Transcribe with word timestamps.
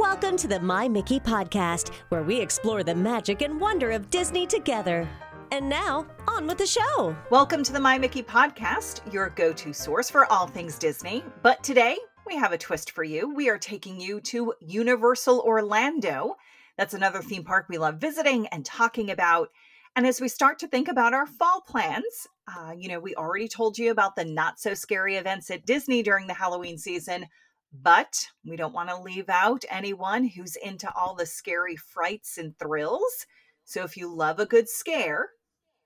Welcome 0.00 0.38
to 0.38 0.48
the 0.48 0.58
My 0.58 0.88
Mickey 0.88 1.20
podcast, 1.20 1.90
where 2.08 2.22
we 2.22 2.40
explore 2.40 2.82
the 2.82 2.94
magic 2.94 3.42
and 3.42 3.60
wonder 3.60 3.90
of 3.90 4.08
Disney 4.08 4.46
together. 4.46 5.06
And 5.52 5.68
now, 5.68 6.06
on 6.26 6.46
with 6.46 6.56
the 6.56 6.66
show. 6.66 7.14
Welcome 7.30 7.62
to 7.64 7.72
the 7.74 7.80
My 7.80 7.98
Mickey 7.98 8.22
podcast, 8.22 9.12
your 9.12 9.28
go 9.28 9.52
to 9.52 9.74
source 9.74 10.08
for 10.08 10.24
all 10.32 10.46
things 10.46 10.78
Disney. 10.78 11.22
But 11.42 11.62
today, 11.62 11.98
we 12.26 12.34
have 12.36 12.52
a 12.52 12.58
twist 12.58 12.92
for 12.92 13.04
you. 13.04 13.34
We 13.34 13.50
are 13.50 13.58
taking 13.58 14.00
you 14.00 14.22
to 14.22 14.54
Universal 14.60 15.40
Orlando. 15.40 16.34
That's 16.78 16.94
another 16.94 17.20
theme 17.20 17.44
park 17.44 17.66
we 17.68 17.76
love 17.76 17.96
visiting 17.96 18.46
and 18.46 18.64
talking 18.64 19.10
about. 19.10 19.50
And 19.96 20.06
as 20.06 20.18
we 20.18 20.28
start 20.28 20.58
to 20.60 20.66
think 20.66 20.88
about 20.88 21.12
our 21.12 21.26
fall 21.26 21.60
plans, 21.60 22.26
uh, 22.48 22.72
you 22.74 22.88
know, 22.88 23.00
we 23.00 23.14
already 23.16 23.48
told 23.48 23.76
you 23.76 23.90
about 23.90 24.16
the 24.16 24.24
not 24.24 24.58
so 24.58 24.72
scary 24.72 25.16
events 25.16 25.50
at 25.50 25.66
Disney 25.66 26.02
during 26.02 26.26
the 26.26 26.32
Halloween 26.32 26.78
season, 26.78 27.26
but 27.72 28.26
we 28.44 28.56
don't 28.56 28.74
want 28.74 28.88
to 28.88 29.00
leave 29.00 29.28
out 29.28 29.64
anyone 29.70 30.24
who's 30.24 30.56
into 30.56 30.92
all 30.94 31.14
the 31.14 31.26
scary 31.26 31.76
frights 31.76 32.38
and 32.38 32.58
thrills. 32.58 33.26
So 33.64 33.84
if 33.84 33.96
you 33.96 34.12
love 34.12 34.40
a 34.40 34.46
good 34.46 34.68
scare, 34.68 35.30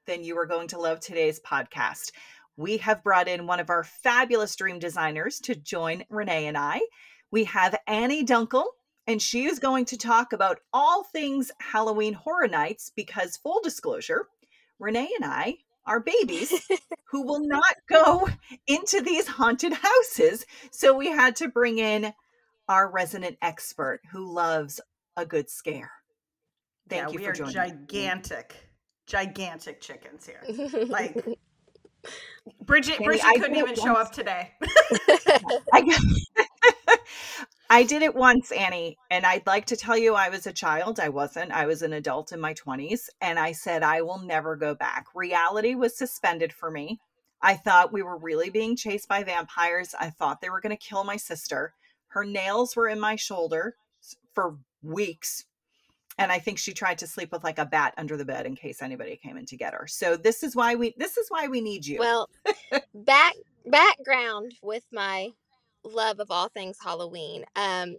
then 0.06 0.24
you 0.24 0.38
are 0.38 0.46
going 0.46 0.68
to 0.68 0.78
love 0.78 1.00
today's 1.00 1.40
podcast. 1.40 2.12
We 2.56 2.78
have 2.78 3.02
brought 3.02 3.28
in 3.28 3.46
one 3.46 3.60
of 3.60 3.70
our 3.70 3.84
fabulous 3.84 4.54
dream 4.56 4.78
designers 4.78 5.40
to 5.40 5.54
join 5.54 6.04
Renee 6.08 6.46
and 6.46 6.56
I. 6.56 6.80
We 7.30 7.44
have 7.44 7.78
Annie 7.86 8.24
Dunkel, 8.24 8.64
and 9.06 9.20
she 9.20 9.44
is 9.44 9.58
going 9.58 9.84
to 9.86 9.98
talk 9.98 10.32
about 10.32 10.60
all 10.72 11.02
things 11.04 11.50
Halloween 11.58 12.14
Horror 12.14 12.48
Nights 12.48 12.92
because, 12.94 13.36
full 13.36 13.60
disclosure, 13.62 14.28
Renee 14.78 15.10
and 15.20 15.24
I 15.24 15.56
are 15.86 16.00
babies 16.00 16.52
who 17.10 17.22
will 17.22 17.46
not 17.46 17.74
go 17.88 18.28
into 18.66 19.00
these 19.00 19.26
haunted 19.26 19.72
houses. 19.72 20.46
So 20.70 20.96
we 20.96 21.08
had 21.08 21.36
to 21.36 21.48
bring 21.48 21.78
in 21.78 22.12
our 22.68 22.90
resident 22.90 23.36
expert 23.42 24.00
who 24.12 24.32
loves 24.32 24.80
a 25.16 25.26
good 25.26 25.50
scare. 25.50 25.92
Thank 26.88 27.02
yeah, 27.02 27.08
you 27.10 27.18
we 27.18 27.24
for 27.24 27.30
are 27.30 27.34
joining. 27.34 27.54
Mm. 27.54 27.88
gigantic, 27.88 28.54
gigantic 29.06 29.80
chickens 29.80 30.26
here. 30.26 30.42
Like 30.86 31.14
Bridget, 32.64 32.98
Bridget 33.02 33.24
couldn't 33.36 33.56
even 33.56 33.74
show 33.74 33.94
once. 33.94 34.08
up 34.08 34.12
today. 34.12 34.52
I, 35.72 35.98
I 37.70 37.82
did 37.82 38.02
it 38.02 38.14
once, 38.14 38.52
Annie, 38.52 38.98
and 39.10 39.24
I'd 39.24 39.46
like 39.46 39.66
to 39.66 39.76
tell 39.76 39.96
you 39.96 40.14
I 40.14 40.28
was 40.28 40.46
a 40.46 40.52
child. 40.52 41.00
I 41.00 41.08
wasn't. 41.08 41.50
I 41.50 41.66
was 41.66 41.82
an 41.82 41.92
adult 41.92 42.32
in 42.32 42.40
my 42.40 42.54
20s, 42.54 43.08
and 43.20 43.38
I 43.38 43.52
said 43.52 43.82
I 43.82 44.02
will 44.02 44.18
never 44.18 44.54
go 44.54 44.74
back. 44.74 45.06
Reality 45.14 45.74
was 45.74 45.96
suspended 45.96 46.52
for 46.52 46.70
me. 46.70 47.00
I 47.42 47.54
thought 47.54 47.92
we 47.92 48.02
were 48.02 48.16
really 48.16 48.50
being 48.50 48.76
chased 48.76 49.08
by 49.08 49.22
vampires. 49.22 49.94
I 49.98 50.10
thought 50.10 50.40
they 50.40 50.50
were 50.50 50.60
going 50.60 50.76
to 50.76 50.82
kill 50.82 51.04
my 51.04 51.16
sister. 51.16 51.74
Her 52.08 52.24
nails 52.24 52.76
were 52.76 52.88
in 52.88 53.00
my 53.00 53.16
shoulder 53.16 53.76
for 54.34 54.56
weeks. 54.82 55.44
And 56.16 56.30
I 56.30 56.38
think 56.38 56.58
she 56.58 56.72
tried 56.72 56.98
to 56.98 57.06
sleep 57.06 57.32
with 57.32 57.42
like 57.42 57.58
a 57.58 57.66
bat 57.66 57.94
under 57.96 58.16
the 58.16 58.24
bed 58.24 58.46
in 58.46 58.54
case 58.54 58.82
anybody 58.82 59.16
came 59.16 59.36
in 59.36 59.46
to 59.46 59.56
get 59.56 59.74
her. 59.74 59.86
So 59.88 60.16
this 60.16 60.42
is 60.42 60.54
why 60.54 60.76
we 60.76 60.94
this 60.96 61.16
is 61.16 61.26
why 61.28 61.48
we 61.48 61.60
need 61.60 61.84
you. 61.84 61.98
Well, 61.98 62.30
back 62.94 63.34
background 63.66 64.54
with 64.62 64.84
my 64.92 65.30
love 65.84 66.20
of 66.20 66.30
all 66.30 66.48
things 66.48 66.78
Halloween. 66.82 67.44
Um, 67.56 67.96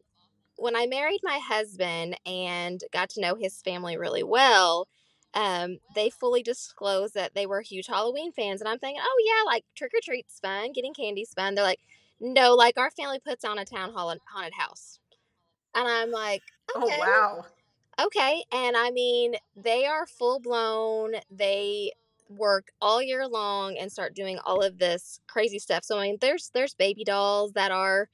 when 0.58 0.76
I 0.76 0.88
married 0.88 1.22
my 1.24 1.40
husband 1.40 2.20
and 2.26 2.82
got 2.92 3.10
to 3.12 3.22
know 3.22 3.36
his 3.36 3.62
family 3.62 3.98
really 3.98 4.24
well, 4.24 4.88
um, 5.34 5.80
they 5.96 6.10
fully 6.10 6.44
disclosed 6.44 7.14
that 7.16 7.36
they 7.36 7.46
were 7.46 7.62
huge 7.62 7.88
Halloween 7.88 8.32
fans, 8.32 8.62
and 8.62 8.70
I'm 8.70 8.80
thinking, 8.80 9.02
oh 9.04 9.24
yeah, 9.26 9.52
like 9.52 9.66
trick 9.76 9.92
or 9.94 10.00
treat's 10.04 10.40
fun, 10.40 10.72
getting 10.74 10.94
candy's 10.94 11.34
fun. 11.34 11.56
They're 11.56 11.64
like, 11.64 11.82
no, 12.22 12.56
like 12.56 12.78
our 12.78 12.92
family 12.92 13.20
puts 13.20 13.44
on 13.44 13.60
a 13.60 13.66
town 13.66 13.92
hall 13.94 14.16
haunted 14.30 14.54
house, 14.54 15.00
and 15.76 15.88
I'm 15.88 16.12
like, 16.12 16.44
okay, 16.78 16.96
Oh 16.96 17.00
wow. 17.00 17.46
Okay. 18.00 18.44
And 18.52 18.76
I 18.76 18.92
mean, 18.92 19.36
they 19.56 19.86
are 19.86 20.06
full 20.06 20.40
blown. 20.40 21.14
They 21.32 21.92
work 22.30 22.72
all 22.82 23.02
year 23.02 23.28
long 23.28 23.78
and 23.78 23.92
start 23.92 24.16
doing 24.16 24.40
all 24.46 24.62
of 24.62 24.78
this 24.78 25.20
crazy 25.28 25.60
stuff. 25.60 25.84
So 25.84 26.00
I 26.00 26.08
mean, 26.08 26.18
there's 26.22 26.52
there's 26.54 26.74
baby 26.74 27.04
dolls 27.04 27.54
that 27.54 27.72
are 27.72 28.10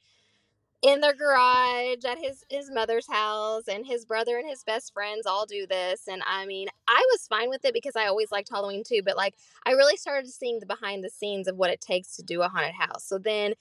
in 0.82 1.00
their 1.00 1.14
garage 1.14 2.04
at 2.08 2.18
his 2.18 2.44
his 2.50 2.72
mother's 2.72 3.08
house 3.08 3.68
and 3.68 3.86
his 3.86 4.04
brother 4.06 4.38
and 4.38 4.50
his 4.50 4.64
best 4.64 4.94
friends 4.94 5.28
all 5.28 5.46
do 5.46 5.68
this 5.68 6.08
and 6.08 6.24
I 6.28 6.46
mean, 6.46 6.68
I 6.88 7.06
was 7.12 7.28
fine 7.28 7.50
with 7.50 7.64
it 7.66 7.74
because 7.74 7.96
I 7.96 8.08
always 8.08 8.32
liked 8.32 8.50
Halloween 8.50 8.84
too, 8.84 9.02
but 9.06 9.16
like 9.16 9.36
I 9.66 9.72
really 9.72 9.98
started 9.98 10.30
seeing 10.32 10.60
the 10.60 10.66
behind 10.66 11.04
the 11.04 11.10
scenes 11.10 11.48
of 11.48 11.56
what 11.58 11.70
it 11.70 11.82
takes 11.82 12.16
to 12.16 12.24
do 12.24 12.42
a 12.42 12.50
haunted 12.50 12.74
house. 12.74 13.04
So 13.06 13.18
then 13.18 13.54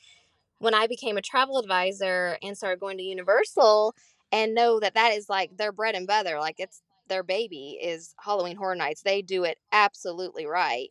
when 0.58 0.74
I 0.74 0.86
became 0.86 1.16
a 1.16 1.22
travel 1.22 1.58
advisor 1.58 2.38
and 2.42 2.56
started 2.56 2.80
going 2.80 2.98
to 2.98 3.02
Universal 3.02 3.94
and 4.32 4.54
know 4.54 4.80
that 4.80 4.94
that 4.94 5.12
is 5.12 5.28
like 5.28 5.56
their 5.56 5.72
bread 5.72 5.94
and 5.94 6.06
butter, 6.06 6.38
like 6.38 6.56
it's 6.58 6.82
their 7.10 7.22
baby 7.22 7.78
is 7.82 8.14
Halloween 8.18 8.56
Horror 8.56 8.74
Nights. 8.76 9.02
They 9.02 9.20
do 9.20 9.44
it 9.44 9.58
absolutely 9.72 10.46
right. 10.46 10.88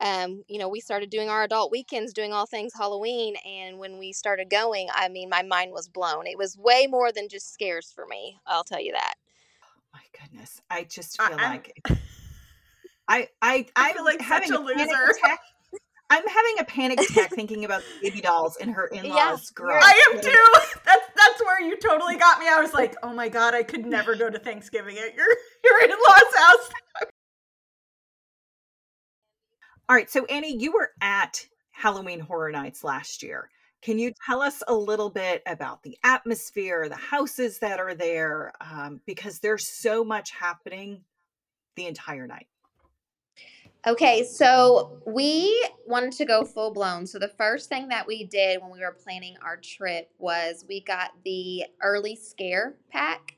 Um, 0.00 0.42
you 0.48 0.58
know, 0.58 0.68
we 0.68 0.80
started 0.80 1.10
doing 1.10 1.28
our 1.28 1.42
adult 1.44 1.70
weekends 1.70 2.14
doing 2.14 2.32
all 2.32 2.46
things 2.46 2.72
Halloween 2.74 3.36
and 3.46 3.78
when 3.78 3.98
we 3.98 4.12
started 4.12 4.48
going, 4.50 4.88
I 4.94 5.08
mean, 5.10 5.28
my 5.28 5.42
mind 5.42 5.72
was 5.72 5.88
blown. 5.88 6.26
It 6.26 6.38
was 6.38 6.56
way 6.56 6.86
more 6.88 7.12
than 7.12 7.28
just 7.28 7.52
scares 7.52 7.92
for 7.94 8.06
me. 8.06 8.40
I'll 8.46 8.64
tell 8.64 8.80
you 8.80 8.92
that. 8.92 9.14
Oh 9.62 9.82
my 9.92 10.00
goodness. 10.18 10.62
I 10.70 10.84
just 10.84 11.20
feel 11.20 11.38
I'm- 11.38 11.60
like 11.60 11.76
I 13.08 13.28
I 13.42 13.66
I 13.76 13.88
I'm 13.88 13.94
feel 13.94 14.04
like 14.04 14.20
having 14.20 14.48
such 14.48 14.58
a 14.58 14.64
panic 14.74 14.88
loser. 14.88 15.12
I'm 16.10 16.26
having 16.26 16.54
a 16.58 16.64
panic 16.64 17.00
attack 17.10 17.30
thinking 17.30 17.64
about 17.64 17.82
the 17.82 18.10
baby 18.10 18.20
dolls 18.20 18.56
in 18.56 18.70
her 18.70 18.86
in-laws 18.88 19.14
Yeah, 19.14 19.36
garage. 19.54 19.82
I 19.84 20.10
am 20.12 20.20
too. 20.20 20.78
That's 20.84 21.06
that's 21.16 21.40
where 21.44 21.60
you 21.60 21.76
totally 21.76 22.16
got 22.16 22.40
me. 22.40 22.46
I 22.48 22.60
was 22.60 22.72
like, 22.72 22.96
oh 23.02 23.12
my 23.12 23.28
god, 23.28 23.54
I 23.54 23.62
could 23.62 23.84
never 23.84 24.16
go 24.16 24.30
to 24.30 24.38
Thanksgiving 24.38 24.96
at 24.96 25.14
your 25.14 25.26
your 25.64 25.84
in 25.84 25.90
law's 25.90 26.36
house. 26.36 26.70
All 29.88 29.96
right, 29.96 30.10
so 30.10 30.24
Annie, 30.26 30.56
you 30.56 30.72
were 30.72 30.90
at 31.00 31.46
Halloween 31.72 32.20
Horror 32.20 32.52
Nights 32.52 32.84
last 32.84 33.22
year. 33.22 33.50
Can 33.82 33.98
you 33.98 34.12
tell 34.26 34.40
us 34.42 34.62
a 34.68 34.74
little 34.74 35.10
bit 35.10 35.42
about 35.46 35.82
the 35.82 35.96
atmosphere, 36.04 36.88
the 36.88 36.94
houses 36.94 37.58
that 37.58 37.80
are 37.80 37.94
there? 37.94 38.52
Um, 38.60 39.00
because 39.06 39.40
there's 39.40 39.66
so 39.66 40.04
much 40.04 40.30
happening 40.30 41.02
the 41.76 41.86
entire 41.86 42.26
night. 42.26 42.46
Okay, 43.86 44.24
so 44.24 45.00
we 45.06 45.66
wanted 45.86 46.12
to 46.12 46.26
go 46.26 46.44
full 46.44 46.70
blown. 46.70 47.06
So 47.06 47.18
the 47.18 47.28
first 47.28 47.70
thing 47.70 47.88
that 47.88 48.06
we 48.06 48.24
did 48.24 48.60
when 48.60 48.70
we 48.70 48.80
were 48.80 48.94
planning 49.02 49.36
our 49.42 49.56
trip 49.56 50.10
was 50.18 50.66
we 50.68 50.82
got 50.82 51.12
the 51.24 51.64
early 51.82 52.14
scare 52.14 52.74
pack. 52.92 53.36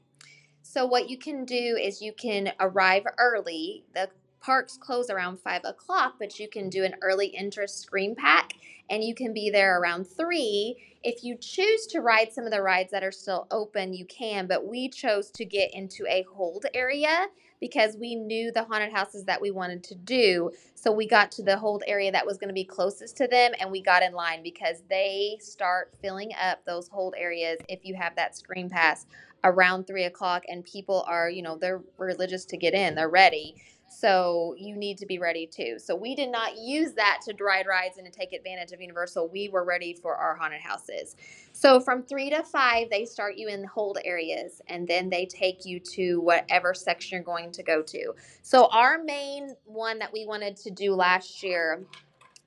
So 0.62 0.84
what 0.84 1.08
you 1.08 1.16
can 1.16 1.44
do 1.44 1.78
is 1.80 2.02
you 2.02 2.12
can 2.12 2.52
arrive 2.58 3.04
early. 3.18 3.84
The 3.94 4.10
parks 4.40 4.76
close 4.76 5.10
around 5.10 5.38
five 5.38 5.62
o'clock, 5.64 6.14
but 6.18 6.40
you 6.40 6.48
can 6.48 6.68
do 6.68 6.82
an 6.82 6.96
early 7.02 7.28
interest 7.28 7.78
screen 7.80 8.16
pack 8.16 8.54
and 8.90 9.04
you 9.04 9.14
can 9.14 9.32
be 9.32 9.48
there 9.48 9.80
around 9.80 10.08
three. 10.08 10.76
If 11.04 11.22
you 11.22 11.36
choose 11.36 11.86
to 11.88 12.00
ride 12.00 12.32
some 12.32 12.46
of 12.46 12.50
the 12.50 12.62
rides 12.62 12.90
that 12.90 13.04
are 13.04 13.12
still 13.12 13.46
open, 13.52 13.94
you 13.94 14.06
can, 14.06 14.48
but 14.48 14.66
we 14.66 14.88
chose 14.88 15.30
to 15.32 15.44
get 15.44 15.72
into 15.72 16.04
a 16.08 16.24
hold 16.34 16.66
area 16.74 17.28
because 17.62 17.96
we 17.96 18.16
knew 18.16 18.50
the 18.50 18.64
haunted 18.64 18.92
houses 18.92 19.24
that 19.24 19.40
we 19.40 19.52
wanted 19.52 19.84
to 19.84 19.94
do. 19.94 20.50
So 20.74 20.90
we 20.90 21.06
got 21.06 21.30
to 21.32 21.44
the 21.44 21.56
hold 21.56 21.84
area 21.86 22.10
that 22.10 22.26
was 22.26 22.36
going 22.36 22.48
to 22.48 22.54
be 22.54 22.64
closest 22.64 23.16
to 23.18 23.28
them 23.28 23.52
and 23.60 23.70
we 23.70 23.80
got 23.80 24.02
in 24.02 24.12
line 24.12 24.42
because 24.42 24.82
they 24.90 25.38
start 25.40 25.94
filling 26.02 26.32
up 26.42 26.58
those 26.66 26.88
hold 26.88 27.14
areas 27.16 27.58
if 27.68 27.84
you 27.84 27.94
have 27.94 28.16
that 28.16 28.36
screen 28.36 28.68
pass 28.68 29.06
around 29.44 29.86
three 29.86 30.04
o'clock 30.04 30.42
and 30.48 30.64
people 30.64 31.04
are, 31.06 31.30
you 31.30 31.40
know, 31.40 31.56
they're 31.56 31.82
religious 31.98 32.44
to 32.46 32.56
get 32.56 32.74
in, 32.74 32.96
they're 32.96 33.08
ready. 33.08 33.54
So 33.98 34.54
you 34.58 34.76
need 34.76 34.98
to 34.98 35.06
be 35.06 35.18
ready 35.18 35.46
too. 35.46 35.78
So 35.78 35.94
we 35.94 36.14
did 36.14 36.30
not 36.30 36.56
use 36.56 36.92
that 36.94 37.20
to 37.26 37.34
ride 37.44 37.66
rides 37.66 37.98
and 37.98 38.06
to 38.06 38.12
take 38.12 38.32
advantage 38.32 38.72
of 38.72 38.80
Universal. 38.80 39.28
We 39.28 39.48
were 39.48 39.64
ready 39.64 39.94
for 39.94 40.16
our 40.16 40.34
haunted 40.34 40.60
houses. 40.60 41.16
So 41.52 41.78
from 41.80 42.02
three 42.02 42.30
to 42.30 42.42
five, 42.42 42.88
they 42.90 43.04
start 43.04 43.36
you 43.36 43.48
in 43.48 43.62
the 43.62 43.68
hold 43.68 43.98
areas 44.04 44.60
and 44.68 44.88
then 44.88 45.10
they 45.10 45.26
take 45.26 45.64
you 45.64 45.78
to 45.80 46.20
whatever 46.20 46.74
section 46.74 47.16
you're 47.16 47.24
going 47.24 47.52
to 47.52 47.62
go 47.62 47.82
to. 47.82 48.14
So 48.42 48.66
our 48.72 49.02
main 49.02 49.54
one 49.64 49.98
that 49.98 50.12
we 50.12 50.26
wanted 50.26 50.56
to 50.58 50.70
do 50.70 50.94
last 50.94 51.42
year 51.42 51.84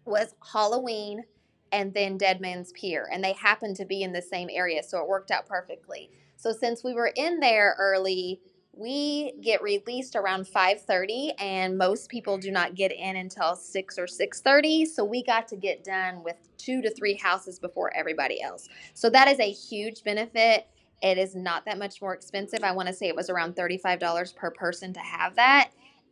was 0.05 0.35
Halloween 0.51 1.23
and 1.71 1.93
then 1.93 2.17
Dead 2.17 2.41
Man's 2.41 2.71
Pier. 2.71 3.07
And 3.11 3.23
they 3.23 3.33
happened 3.33 3.75
to 3.77 3.85
be 3.85 4.03
in 4.03 4.13
the 4.13 4.21
same 4.21 4.49
area. 4.51 4.81
So 4.83 4.99
it 4.99 5.07
worked 5.07 5.31
out 5.31 5.45
perfectly. 5.45 6.09
So 6.37 6.51
since 6.51 6.83
we 6.83 6.93
were 6.93 7.11
in 7.15 7.39
there 7.39 7.75
early, 7.79 8.41
we 8.77 9.33
get 9.41 9.61
released 9.61 10.15
around 10.15 10.47
5:30 10.47 11.33
and 11.39 11.77
most 11.77 12.09
people 12.09 12.37
do 12.37 12.51
not 12.51 12.75
get 12.75 12.91
in 12.91 13.15
until 13.15 13.55
6 13.55 13.97
or 13.97 14.07
6:30 14.07 14.85
so 14.85 15.03
we 15.03 15.23
got 15.23 15.47
to 15.49 15.55
get 15.55 15.83
done 15.83 16.23
with 16.23 16.35
2 16.57 16.81
to 16.81 16.93
3 16.93 17.15
houses 17.15 17.59
before 17.59 17.95
everybody 17.95 18.41
else. 18.41 18.67
So 18.93 19.09
that 19.09 19.27
is 19.27 19.39
a 19.39 19.51
huge 19.51 20.03
benefit. 20.03 20.67
It 21.01 21.17
is 21.17 21.35
not 21.35 21.65
that 21.65 21.77
much 21.77 22.01
more 22.01 22.13
expensive. 22.13 22.63
I 22.63 22.71
want 22.71 22.87
to 22.87 22.93
say 22.93 23.07
it 23.07 23.15
was 23.15 23.29
around 23.29 23.55
$35 23.55 24.33
per 24.33 24.51
person 24.51 24.93
to 24.93 24.99
have 24.99 25.35
that 25.35 25.71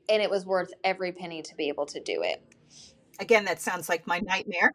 and 0.09 0.21
it 0.21 0.29
was 0.29 0.45
worth 0.45 0.71
every 0.83 1.11
penny 1.11 1.41
to 1.41 1.55
be 1.55 1.67
able 1.67 1.85
to 1.87 1.99
do 1.99 2.21
it. 2.23 2.41
Again, 3.19 3.45
that 3.45 3.61
sounds 3.61 3.89
like 3.89 4.05
my 4.07 4.19
nightmare. 4.19 4.71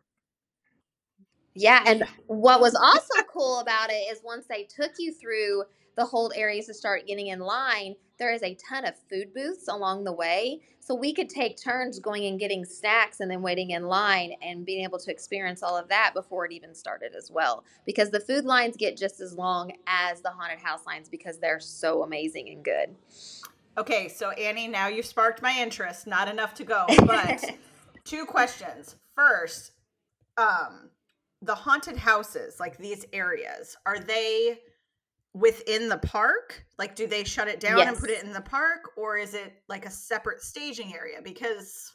Yeah, 1.54 1.82
and 1.86 2.04
what 2.26 2.60
was 2.60 2.74
also 2.74 3.22
cool 3.32 3.60
about 3.60 3.90
it 3.90 4.10
is 4.10 4.20
once 4.24 4.46
they 4.48 4.64
took 4.64 4.92
you 4.98 5.12
through 5.12 5.64
the 5.98 6.04
hold 6.04 6.32
areas 6.36 6.66
to 6.66 6.74
start 6.74 7.08
getting 7.08 7.26
in 7.26 7.40
line, 7.40 7.96
there 8.20 8.32
is 8.32 8.42
a 8.44 8.56
ton 8.68 8.84
of 8.84 8.94
food 9.10 9.34
booths 9.34 9.66
along 9.66 10.04
the 10.04 10.12
way. 10.12 10.60
So 10.78 10.94
we 10.94 11.12
could 11.12 11.28
take 11.28 11.60
turns 11.60 11.98
going 11.98 12.24
and 12.24 12.38
getting 12.38 12.64
snacks 12.64 13.18
and 13.18 13.28
then 13.28 13.42
waiting 13.42 13.70
in 13.70 13.82
line 13.82 14.34
and 14.40 14.64
being 14.64 14.84
able 14.84 15.00
to 15.00 15.10
experience 15.10 15.60
all 15.60 15.76
of 15.76 15.88
that 15.88 16.12
before 16.14 16.46
it 16.46 16.52
even 16.52 16.72
started 16.72 17.16
as 17.16 17.32
well. 17.32 17.64
Because 17.84 18.10
the 18.10 18.20
food 18.20 18.44
lines 18.44 18.76
get 18.76 18.96
just 18.96 19.20
as 19.20 19.34
long 19.34 19.72
as 19.88 20.22
the 20.22 20.30
haunted 20.30 20.60
house 20.60 20.86
lines 20.86 21.08
because 21.08 21.40
they're 21.40 21.60
so 21.60 22.04
amazing 22.04 22.48
and 22.48 22.64
good. 22.64 22.94
Okay, 23.76 24.08
so 24.08 24.30
Annie, 24.30 24.68
now 24.68 24.86
you've 24.86 25.04
sparked 25.04 25.42
my 25.42 25.56
interest. 25.58 26.06
Not 26.06 26.28
enough 26.28 26.54
to 26.54 26.64
go, 26.64 26.86
but 27.06 27.44
two 28.04 28.24
questions. 28.24 28.94
First, 29.16 29.72
um, 30.36 30.90
the 31.42 31.56
haunted 31.56 31.96
houses, 31.96 32.60
like 32.60 32.78
these 32.78 33.04
areas, 33.12 33.76
are 33.84 33.98
they 33.98 34.60
within 35.38 35.88
the 35.88 35.98
park? 35.98 36.64
Like, 36.78 36.94
do 36.94 37.06
they 37.06 37.24
shut 37.24 37.48
it 37.48 37.60
down 37.60 37.78
yes. 37.78 37.88
and 37.88 37.98
put 37.98 38.10
it 38.10 38.22
in 38.22 38.32
the 38.32 38.40
park, 38.40 38.90
or 38.96 39.16
is 39.16 39.34
it 39.34 39.52
like 39.68 39.86
a 39.86 39.90
separate 39.90 40.42
staging 40.42 40.94
area? 40.94 41.20
Because 41.22 41.92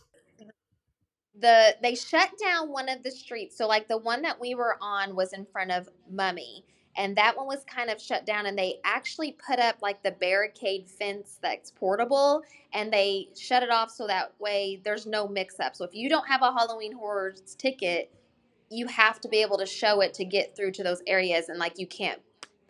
the 1.39 1.75
they 1.81 1.95
shut 1.95 2.29
down 2.43 2.69
one 2.69 2.89
of 2.89 3.03
the 3.03 3.11
streets. 3.11 3.57
So, 3.57 3.67
like 3.67 3.87
the 3.87 3.97
one 3.97 4.21
that 4.21 4.39
we 4.39 4.55
were 4.55 4.77
on 4.81 5.15
was 5.15 5.33
in 5.33 5.45
front 5.45 5.71
of 5.71 5.89
Mummy, 6.11 6.63
and 6.95 7.15
that 7.17 7.35
one 7.35 7.47
was 7.47 7.63
kind 7.63 7.89
of 7.89 8.01
shut 8.01 8.25
down. 8.25 8.45
And 8.45 8.57
they 8.57 8.75
actually 8.83 9.35
put 9.45 9.59
up 9.59 9.77
like 9.81 10.03
the 10.03 10.11
barricade 10.11 10.87
fence 10.87 11.39
that's 11.41 11.71
portable, 11.71 12.43
and 12.73 12.93
they 12.93 13.29
shut 13.37 13.63
it 13.63 13.71
off 13.71 13.91
so 13.91 14.07
that 14.07 14.33
way 14.39 14.81
there's 14.83 15.07
no 15.07 15.27
mix 15.27 15.59
up. 15.59 15.75
So, 15.75 15.85
if 15.85 15.95
you 15.95 16.09
don't 16.09 16.27
have 16.27 16.41
a 16.41 16.51
Halloween 16.51 16.93
Horrors 16.93 17.55
ticket, 17.57 18.11
you 18.69 18.87
have 18.87 19.19
to 19.21 19.27
be 19.27 19.41
able 19.41 19.57
to 19.57 19.65
show 19.65 20.01
it 20.01 20.13
to 20.15 20.25
get 20.25 20.55
through 20.55 20.71
to 20.73 20.83
those 20.83 21.01
areas, 21.07 21.49
and 21.49 21.57
like 21.57 21.79
you 21.79 21.87
can't 21.87 22.21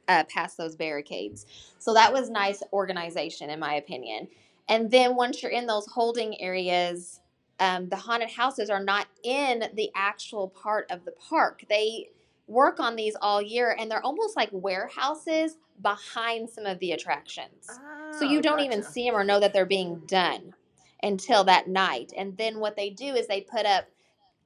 uh, 0.08 0.24
past 0.26 0.58
those 0.58 0.76
barricades. 0.76 1.46
So 1.80 1.94
that 1.94 2.14
was 2.14 2.30
nice 2.30 2.64
organization, 2.72 3.50
in 3.50 3.60
my 3.60 3.76
opinion. 3.76 4.28
And 4.70 4.90
then 4.90 5.16
once 5.16 5.42
you're 5.42 5.52
in 5.52 5.68
those 5.68 5.88
holding 5.88 6.40
areas, 6.42 7.20
um, 7.60 7.90
the 7.90 7.96
haunted 7.96 8.32
houses 8.32 8.70
are 8.70 8.84
not 8.84 9.08
in 9.24 9.66
the 9.74 9.90
actual 9.96 10.50
part 10.50 10.90
of 10.90 11.06
the 11.06 11.12
park. 11.12 11.64
They 11.70 12.10
work 12.48 12.80
on 12.80 12.96
these 12.96 13.16
all 13.22 13.42
year, 13.42 13.76
and 13.78 13.90
they're 13.90 14.04
almost 14.04 14.36
like 14.36 14.50
warehouses 14.52 15.58
behind 15.82 16.50
some 16.50 16.66
of 16.66 16.80
the 16.80 16.92
attractions. 16.92 17.70
Oh, 17.70 18.18
so 18.20 18.26
you 18.26 18.42
don't 18.42 18.58
gotcha. 18.58 18.66
even 18.66 18.84
see 18.84 19.06
them 19.06 19.16
or 19.16 19.24
know 19.24 19.40
that 19.40 19.54
they're 19.54 19.66
being 19.66 20.02
done 20.08 20.54
until 21.02 21.44
that 21.44 21.68
night. 21.68 22.14
And 22.18 22.38
then 22.38 22.60
what 22.60 22.76
they 22.76 22.90
do 22.90 23.16
is 23.16 23.28
they 23.28 23.42
put 23.42 23.66
up 23.66 23.86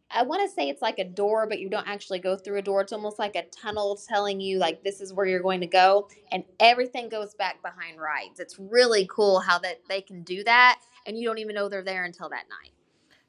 I 0.09 0.24
want 0.24 0.48
to 0.48 0.54
say 0.54 0.69
it's 0.69 0.81
like 0.81 1.00
a 1.00 1.04
door, 1.04 1.48
but 1.48 1.59
you 1.59 1.69
don't 1.69 1.88
actually 1.88 2.19
go 2.19 2.38
through 2.38 2.59
a 2.59 2.62
door. 2.62 2.81
It's 2.81 2.94
almost 2.94 3.19
like 3.19 3.36
a 3.36 3.44
tunnel 3.44 4.00
telling 4.07 4.39
you 4.39 4.57
like 4.57 4.83
this 4.83 5.01
is 5.01 5.13
where 5.13 5.25
you're 5.25 5.42
going 5.42 5.62
to 5.62 5.68
go, 5.68 6.07
and 6.31 6.44
everything 6.59 7.09
goes 7.09 7.33
back 7.36 7.62
behind 7.62 8.00
rides. 8.00 8.39
It's 8.39 8.57
really 8.57 9.07
cool 9.12 9.39
how 9.39 9.59
that 9.59 9.81
they 9.89 10.01
can 10.01 10.24
do 10.24 10.44
that, 10.45 10.80
and 11.06 11.18
you 11.18 11.27
don't 11.27 11.39
even 11.39 11.56
know 11.56 11.68
they're 11.68 11.83
there 11.83 12.06
until 12.06 12.30
that 12.30 12.45
night. 12.50 12.71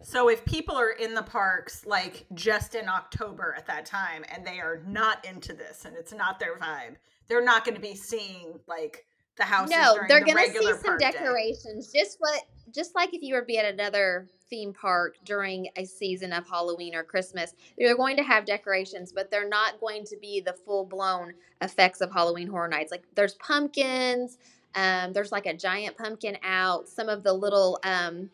So 0.01 0.29
if 0.29 0.45
people 0.45 0.77
are 0.77 0.93
in 0.93 1.15
the 1.15 1.23
parks 1.23 1.85
like 1.85 2.25
just 2.35 2.75
in 2.75 2.89
October 2.89 3.55
at 3.57 3.67
that 3.67 3.85
time 3.85 4.25
and 4.33 4.47
they 4.47 4.61
are 4.61 4.83
not 4.87 5.25
into 5.25 5.53
this 5.53 5.85
and 5.85 5.97
it's 5.97 6.13
not 6.13 6.39
their 6.39 6.57
vibe, 6.57 6.95
they're 7.27 7.45
not 7.45 7.65
going 7.65 7.75
to 7.75 7.81
be 7.81 7.97
seeing 7.97 8.61
like 8.69 9.07
the 9.37 9.43
house. 9.43 9.69
No, 9.69 9.99
they're 10.09 10.21
the 10.21 10.33
going 10.33 10.53
to 10.53 10.59
see 10.59 10.73
some 10.85 10.99
decorations. 10.99 11.89
Day. 11.89 12.01
Just 12.01 12.17
what, 12.21 12.43
just 12.75 12.95
like 12.95 13.15
if 13.15 13.23
you 13.23 13.35
were 13.35 13.41
to 13.41 13.47
be 13.47 13.59
at 13.59 13.73
another 13.73 14.29
theme 14.49 14.73
park 14.73 15.17
during 15.25 15.69
a 15.77 15.85
season 15.85 16.33
of 16.33 16.49
Halloween 16.49 16.95
or 16.95 17.05
Christmas. 17.05 17.55
They're 17.77 17.97
going 17.97 18.17
to 18.17 18.23
have 18.23 18.45
decorations, 18.45 19.13
but 19.13 19.31
they're 19.31 19.49
not 19.49 19.81
going 19.81 20.05
to 20.05 20.17
be 20.17 20.41
the 20.41 20.53
full 20.53 20.85
blown 20.85 21.35
effects 21.61 22.01
of 22.01 22.13
Halloween 22.13 22.49
Horror 22.49 22.69
Nights. 22.69 22.91
Like 22.91 23.05
there's 23.15 23.35
pumpkins, 23.35 24.39
um, 24.75 25.13
there's 25.13 25.33
like 25.33 25.47
a 25.47 25.55
giant 25.55 25.97
pumpkin 25.97 26.39
out. 26.43 26.89
Some 26.89 27.09
of 27.09 27.23
the 27.23 27.33
little 27.33 27.79
um, 27.85 28.31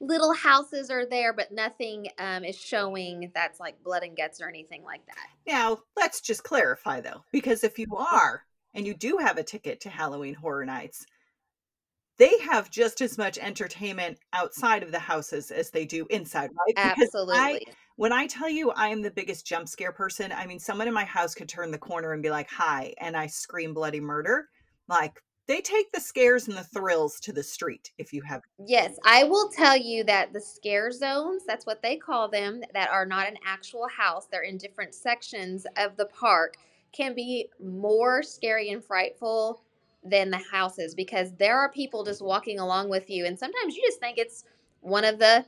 little 0.00 0.34
houses 0.34 0.90
are 0.90 1.06
there, 1.06 1.32
but 1.32 1.52
nothing 1.52 2.08
um, 2.18 2.44
is 2.44 2.56
showing 2.56 3.30
that's 3.34 3.60
like 3.60 3.82
blood 3.82 4.02
and 4.02 4.16
guts 4.16 4.40
or 4.40 4.48
anything 4.48 4.82
like 4.82 5.04
that. 5.06 5.28
Now, 5.46 5.78
let's 5.96 6.20
just 6.20 6.44
clarify 6.44 7.00
though, 7.00 7.24
because 7.30 7.64
if 7.64 7.78
you 7.78 7.86
are 7.96 8.44
and 8.74 8.86
you 8.86 8.94
do 8.94 9.18
have 9.18 9.38
a 9.38 9.42
ticket 9.42 9.80
to 9.82 9.90
Halloween 9.90 10.34
Horror 10.34 10.64
Nights, 10.64 11.06
they 12.18 12.38
have 12.40 12.70
just 12.70 13.00
as 13.00 13.18
much 13.18 13.38
entertainment 13.38 14.18
outside 14.32 14.82
of 14.82 14.92
the 14.92 14.98
houses 14.98 15.50
as 15.50 15.70
they 15.70 15.84
do 15.84 16.06
inside, 16.10 16.50
right? 16.50 16.94
Because 16.94 17.08
Absolutely. 17.08 17.36
I, 17.36 17.60
when 17.96 18.12
I 18.12 18.26
tell 18.26 18.48
you 18.48 18.70
I 18.72 18.88
am 18.88 19.02
the 19.02 19.10
biggest 19.10 19.46
jump 19.46 19.68
scare 19.68 19.92
person, 19.92 20.32
I 20.32 20.46
mean, 20.46 20.58
someone 20.58 20.88
in 20.88 20.94
my 20.94 21.04
house 21.04 21.34
could 21.34 21.48
turn 21.48 21.70
the 21.70 21.78
corner 21.78 22.12
and 22.12 22.22
be 22.22 22.30
like, 22.30 22.50
hi, 22.50 22.94
and 22.98 23.16
I 23.16 23.26
scream 23.26 23.74
bloody 23.74 24.00
murder. 24.00 24.48
Like, 24.88 25.20
they 25.48 25.60
take 25.60 25.90
the 25.92 26.00
scares 26.00 26.48
and 26.48 26.56
the 26.56 26.64
thrills 26.64 27.18
to 27.20 27.32
the 27.32 27.42
street 27.42 27.90
if 27.98 28.12
you 28.12 28.22
have. 28.22 28.42
Yes, 28.64 28.96
I 29.04 29.24
will 29.24 29.48
tell 29.48 29.76
you 29.76 30.04
that 30.04 30.32
the 30.32 30.40
scare 30.40 30.92
zones, 30.92 31.42
that's 31.46 31.66
what 31.66 31.82
they 31.82 31.96
call 31.96 32.28
them, 32.28 32.62
that 32.72 32.90
are 32.90 33.06
not 33.06 33.26
an 33.26 33.36
actual 33.44 33.88
house, 33.88 34.28
they're 34.30 34.42
in 34.42 34.58
different 34.58 34.94
sections 34.94 35.66
of 35.76 35.96
the 35.96 36.06
park, 36.06 36.54
can 36.92 37.14
be 37.14 37.48
more 37.60 38.22
scary 38.22 38.70
and 38.70 38.84
frightful 38.84 39.62
than 40.04 40.30
the 40.30 40.40
houses 40.50 40.94
because 40.94 41.32
there 41.36 41.58
are 41.58 41.70
people 41.70 42.04
just 42.04 42.22
walking 42.22 42.58
along 42.58 42.88
with 42.88 43.08
you 43.08 43.24
and 43.24 43.38
sometimes 43.38 43.76
you 43.76 43.82
just 43.82 44.00
think 44.00 44.18
it's 44.18 44.44
one 44.80 45.04
of 45.04 45.18
the 45.18 45.44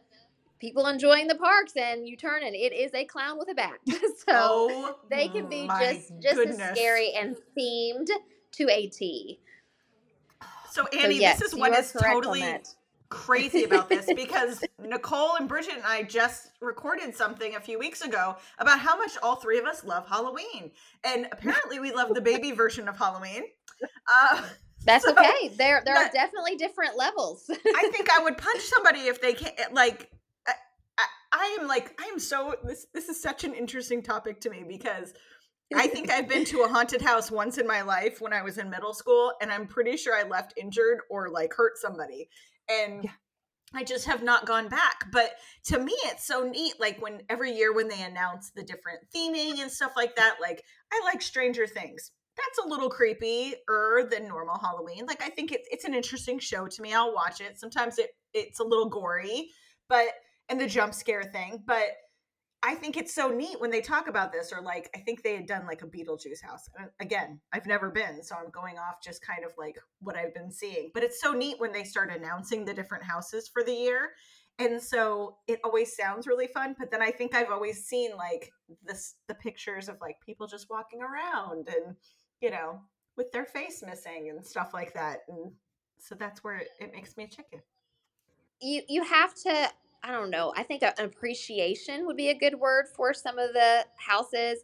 people 0.65 0.87
enjoying 0.87 1.27
the 1.27 1.35
parks 1.35 1.77
and 1.77 2.09
you 2.09 2.17
turn 2.17 2.43
and 2.43 2.55
it 2.55 2.73
is 2.73 2.95
a 2.95 3.05
clown 3.05 3.39
with 3.39 3.51
a 3.51 3.55
bat. 3.55 3.79
So 4.27 4.33
oh, 4.33 4.99
they 5.11 5.29
can 5.29 5.51
be 5.51 5.67
just 5.67 6.13
just 6.23 6.37
goodness. 6.37 6.59
as 6.59 6.75
scary 6.79 7.13
and 7.13 7.37
themed 7.59 8.09
to 8.53 8.71
a 8.71 8.87
t. 8.87 9.39
So 10.71 10.87
annie 10.87 11.17
so 11.17 11.21
yes, 11.21 11.39
this 11.41 11.53
is 11.53 11.59
what 11.59 11.77
is 11.79 11.93
totally 11.93 12.43
crazy 13.11 13.65
about 13.65 13.91
this 13.91 14.07
because 14.17 14.65
nicole 14.83 15.37
and 15.37 15.47
bridget 15.47 15.75
and 15.75 15.85
i 15.85 16.03
just 16.03 16.51
recorded 16.61 17.15
something 17.15 17.55
a 17.55 17.61
few 17.61 17.79
weeks 17.79 18.01
ago 18.01 18.35
about 18.59 18.79
how 18.81 18.97
much 18.97 19.13
all 19.23 19.37
three 19.37 19.59
of 19.59 19.67
us 19.67 19.85
love 19.85 20.09
halloween. 20.09 20.71
And 21.05 21.29
apparently 21.31 21.79
we 21.79 21.93
love 21.93 22.15
the 22.15 22.23
baby 22.23 22.53
version 22.53 22.89
of 22.89 22.97
halloween 22.97 23.45
uh, 24.13 24.43
That's 24.85 25.05
so 25.05 25.13
okay. 25.13 25.49
There, 25.49 25.83
there 25.85 25.95
that, 25.95 26.11
are 26.11 26.13
definitely 26.13 26.57
different 26.57 26.97
levels. 26.97 27.45
I 27.51 27.89
think 27.91 28.09
I 28.11 28.23
would 28.23 28.37
punch 28.37 28.61
somebody 28.61 29.01
if 29.01 29.21
they 29.21 29.33
can't. 29.33 29.73
Like, 29.73 30.11
I, 30.47 30.53
I, 30.99 31.05
I 31.33 31.59
am 31.61 31.67
like, 31.67 31.99
I 32.01 32.05
am 32.07 32.19
so. 32.19 32.55
This, 32.65 32.87
this 32.93 33.09
is 33.09 33.21
such 33.21 33.45
an 33.45 33.55
interesting 33.55 34.03
topic 34.03 34.41
to 34.43 34.51
me 34.51 34.65
because 34.67 35.15
I 35.75 35.87
think 35.87 36.11
I've 36.11 36.29
been 36.29 36.45
to 36.47 36.63
a 36.63 36.69
haunted 36.73 37.01
house 37.01 37.31
once 37.31 37.59
in 37.59 37.67
my 37.67 37.83
life 37.83 38.21
when 38.21 38.33
I 38.33 38.43
was 38.43 38.59
in 38.59 38.69
middle 38.69 38.95
school, 38.95 39.33
and 39.41 39.51
I'm 39.51 39.67
pretty 39.67 39.97
sure 39.97 40.15
I 40.15 40.29
left 40.29 40.55
injured 40.57 40.99
or 41.11 41.31
like 41.31 41.55
hurt 41.55 41.79
somebody, 41.79 42.29
and. 42.69 43.05
Yeah. 43.05 43.11
I 43.77 43.83
just 43.83 44.07
have 44.07 44.23
not 44.23 44.47
gone 44.47 44.69
back. 44.69 45.07
But 45.11 45.33
to 45.65 45.81
me, 45.81 45.93
it's 46.05 46.25
so 46.25 46.45
neat. 46.49 46.75
Like 46.79 47.03
when 47.03 47.23
every 47.29 47.51
year 47.51 47.75
when 47.75 47.89
they 47.89 48.03
announce 48.03 48.51
the 48.51 48.63
different 48.63 49.01
theming 49.13 49.59
and 49.61 49.69
stuff 49.69 49.95
like 49.97 50.15
that, 50.15 50.37
like 50.41 50.63
I 50.93 51.01
like 51.05 51.21
Stranger 51.21 51.67
Things 51.67 52.13
that's 52.37 52.59
a 52.65 52.69
little 52.69 52.91
creepier 52.91 54.11
than 54.11 54.29
normal 54.29 54.59
Halloween. 54.59 55.07
Like 55.07 55.23
I 55.23 55.31
think 55.31 55.53
it's 55.53 55.69
it's 55.71 55.85
an 55.85 55.95
interesting 55.95 56.39
show 56.39 56.67
to 56.67 56.83
me. 56.83 56.93
I'll 56.93 57.15
watch 57.15 57.41
it. 57.41 57.59
Sometimes 57.59 57.99
it 57.99 58.11
it's 58.33 58.61
a 58.61 58.65
little 58.65 58.89
gory, 58.89 59.51
but 59.89 60.09
and 60.49 60.61
the 60.61 60.67
jump 60.67 60.95
scare 60.95 61.25
thing, 61.25 61.63
but 61.67 61.89
I 62.67 62.75
think 62.75 62.97
it's 62.97 63.15
so 63.15 63.29
neat 63.29 63.61
when 63.61 63.71
they 63.71 63.83
talk 63.83 64.09
about 64.09 64.33
this, 64.33 64.51
or 64.51 64.63
like 64.63 64.89
I 64.95 64.99
think 64.99 65.23
they 65.23 65.37
had 65.37 65.47
done 65.47 65.67
like 65.67 65.83
a 65.83 65.87
Beetlejuice 65.87 66.43
house. 66.43 66.67
And 66.79 66.89
again, 66.99 67.39
I've 67.53 67.67
never 67.67 67.91
been, 67.91 68.23
so 68.23 68.37
I'm 68.37 68.51
going 68.51 68.79
off 68.79 69.03
just 69.05 69.25
kind 69.25 69.45
of 69.45 69.53
like 69.59 69.77
what 70.01 70.17
I've 70.17 70.33
been 70.33 70.51
seeing. 70.51 70.91
But 70.95 71.03
it's 71.03 71.21
so 71.21 71.33
neat 71.33 71.61
when 71.61 71.73
they 71.73 71.85
start 71.85 72.11
announcing 72.11 72.65
the 72.65 72.73
different 72.73 73.05
houses 73.05 73.51
for 73.53 73.63
the 73.63 73.75
year. 73.75 74.13
And 74.59 74.81
so 74.81 75.37
it 75.47 75.61
always 75.63 75.95
sounds 75.95 76.27
really 76.27 76.47
fun, 76.47 76.75
but 76.79 76.91
then 76.91 77.03
I 77.03 77.11
think 77.11 77.35
I've 77.35 77.51
always 77.51 77.85
seen 77.85 78.17
like 78.17 78.51
this 78.83 79.17
the 79.29 79.35
pictures 79.35 79.91
of 79.91 80.01
like 80.01 80.17
people 80.25 80.47
just 80.47 80.71
walking 80.71 81.03
around 81.03 81.69
and 81.69 81.97
you 82.45 82.51
know, 82.51 82.79
with 83.17 83.33
their 83.33 83.47
face 83.47 83.83
missing 83.85 84.29
and 84.29 84.45
stuff 84.47 84.75
like 84.75 84.93
that. 84.93 85.21
And 85.29 85.51
so 85.99 86.15
that's 86.15 86.45
where 86.45 86.59
it, 86.59 86.93
makes 86.93 87.17
me 87.17 87.25
a 87.25 87.29
chicken. 87.29 87.63
You 88.61 88.83
you 88.87 89.03
have 89.03 89.35
to 89.35 89.71
I 90.03 90.11
don't 90.13 90.29
know. 90.29 90.53
I 90.55 90.63
think 90.63 90.83
appreciation 90.99 92.05
would 92.05 92.19
be 92.19 92.29
a 92.29 92.39
good 92.39 92.57
word 92.57 92.85
for 92.95 93.15
some 93.15 93.39
of 93.39 93.55
the 93.55 93.87
houses. 93.97 94.59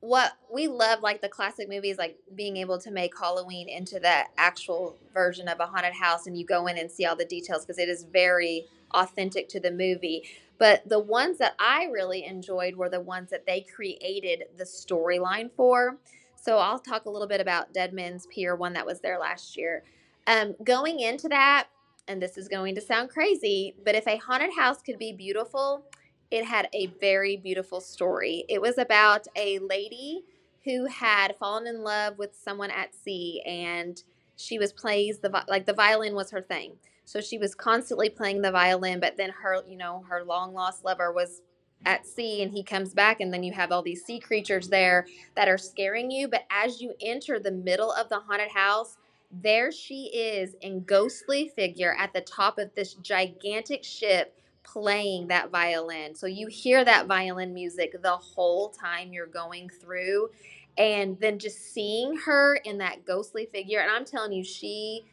What 0.00 0.32
we 0.50 0.68
love, 0.68 1.00
like 1.02 1.20
the 1.20 1.28
classic 1.28 1.68
movies, 1.68 1.98
like 1.98 2.16
being 2.34 2.56
able 2.56 2.78
to 2.78 2.90
make 2.90 3.12
Halloween 3.18 3.68
into 3.68 4.00
the 4.00 4.22
actual 4.38 4.96
version 5.12 5.48
of 5.48 5.60
a 5.60 5.66
haunted 5.66 5.92
house, 5.92 6.26
and 6.26 6.38
you 6.38 6.46
go 6.46 6.66
in 6.66 6.78
and 6.78 6.90
see 6.90 7.04
all 7.04 7.16
the 7.16 7.26
details 7.26 7.66
because 7.66 7.78
it 7.78 7.90
is 7.90 8.04
very 8.04 8.64
authentic 8.92 9.50
to 9.50 9.60
the 9.60 9.70
movie. 9.70 10.22
But 10.58 10.88
the 10.88 11.00
ones 11.00 11.36
that 11.38 11.54
I 11.58 11.84
really 11.84 12.24
enjoyed 12.24 12.76
were 12.76 12.88
the 12.88 13.00
ones 13.00 13.30
that 13.30 13.44
they 13.46 13.60
created 13.60 14.44
the 14.56 14.64
storyline 14.64 15.50
for. 15.54 15.98
So 16.46 16.58
I'll 16.58 16.78
talk 16.78 17.06
a 17.06 17.10
little 17.10 17.26
bit 17.26 17.40
about 17.40 17.74
Dead 17.74 17.92
Man's 17.92 18.28
Pier, 18.28 18.54
one 18.54 18.72
that 18.74 18.86
was 18.86 19.00
there 19.00 19.18
last 19.18 19.56
year. 19.56 19.82
Um, 20.28 20.54
going 20.62 21.00
into 21.00 21.28
that, 21.28 21.66
and 22.06 22.22
this 22.22 22.38
is 22.38 22.46
going 22.46 22.76
to 22.76 22.80
sound 22.80 23.10
crazy, 23.10 23.74
but 23.84 23.96
if 23.96 24.06
a 24.06 24.16
haunted 24.18 24.50
house 24.56 24.80
could 24.80 24.96
be 24.96 25.12
beautiful, 25.12 25.84
it 26.30 26.44
had 26.44 26.68
a 26.72 26.86
very 27.00 27.36
beautiful 27.36 27.80
story. 27.80 28.44
It 28.48 28.62
was 28.62 28.78
about 28.78 29.26
a 29.34 29.58
lady 29.58 30.22
who 30.64 30.86
had 30.86 31.34
fallen 31.36 31.66
in 31.66 31.82
love 31.82 32.16
with 32.16 32.32
someone 32.32 32.70
at 32.70 32.94
sea 32.94 33.42
and 33.44 34.00
she 34.36 34.60
was 34.60 34.72
plays 34.72 35.18
the 35.18 35.44
like 35.48 35.66
the 35.66 35.72
violin 35.72 36.14
was 36.14 36.30
her 36.30 36.42
thing. 36.42 36.74
So 37.06 37.20
she 37.20 37.38
was 37.38 37.56
constantly 37.56 38.08
playing 38.08 38.42
the 38.42 38.52
violin, 38.52 39.00
but 39.00 39.16
then 39.16 39.30
her, 39.30 39.64
you 39.68 39.76
know, 39.76 40.04
her 40.08 40.22
long 40.22 40.54
lost 40.54 40.84
lover 40.84 41.12
was 41.12 41.42
at 41.84 42.06
sea 42.06 42.42
and 42.42 42.52
he 42.52 42.62
comes 42.62 42.94
back 42.94 43.20
and 43.20 43.32
then 43.32 43.42
you 43.42 43.52
have 43.52 43.70
all 43.70 43.82
these 43.82 44.04
sea 44.04 44.18
creatures 44.18 44.68
there 44.68 45.06
that 45.36 45.48
are 45.48 45.58
scaring 45.58 46.10
you, 46.10 46.28
but 46.28 46.44
as 46.50 46.80
you 46.80 46.94
enter 47.00 47.38
the 47.38 47.50
middle 47.52 47.92
of 47.92 48.08
the 48.08 48.18
haunted 48.20 48.50
house, 48.50 48.96
there 49.30 49.70
she 49.70 50.06
is 50.06 50.54
in 50.60 50.84
ghostly 50.84 51.48
figure 51.54 51.94
at 51.98 52.12
the 52.12 52.20
top 52.20 52.58
of 52.58 52.74
this 52.74 52.94
gigantic 52.94 53.84
ship 53.84 54.36
playing 54.62 55.28
that 55.28 55.50
violin. 55.50 56.14
So 56.14 56.26
you 56.26 56.48
hear 56.48 56.84
that 56.84 57.06
violin 57.06 57.54
music 57.54 58.00
the 58.02 58.16
whole 58.16 58.70
time 58.70 59.12
you're 59.12 59.26
going 59.26 59.68
through. 59.68 60.30
And 60.78 61.18
then 61.20 61.38
just 61.38 61.72
seeing 61.72 62.16
her 62.18 62.56
in 62.56 62.78
that 62.78 63.06
ghostly 63.06 63.46
figure. 63.46 63.80
And 63.80 63.90
I'm 63.90 64.04
telling 64.04 64.32
you, 64.32 64.44
she 64.44 65.04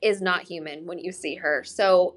is 0.00 0.20
not 0.20 0.42
human 0.42 0.86
when 0.86 0.98
you 0.98 1.10
see 1.10 1.36
her. 1.36 1.64
So 1.64 2.16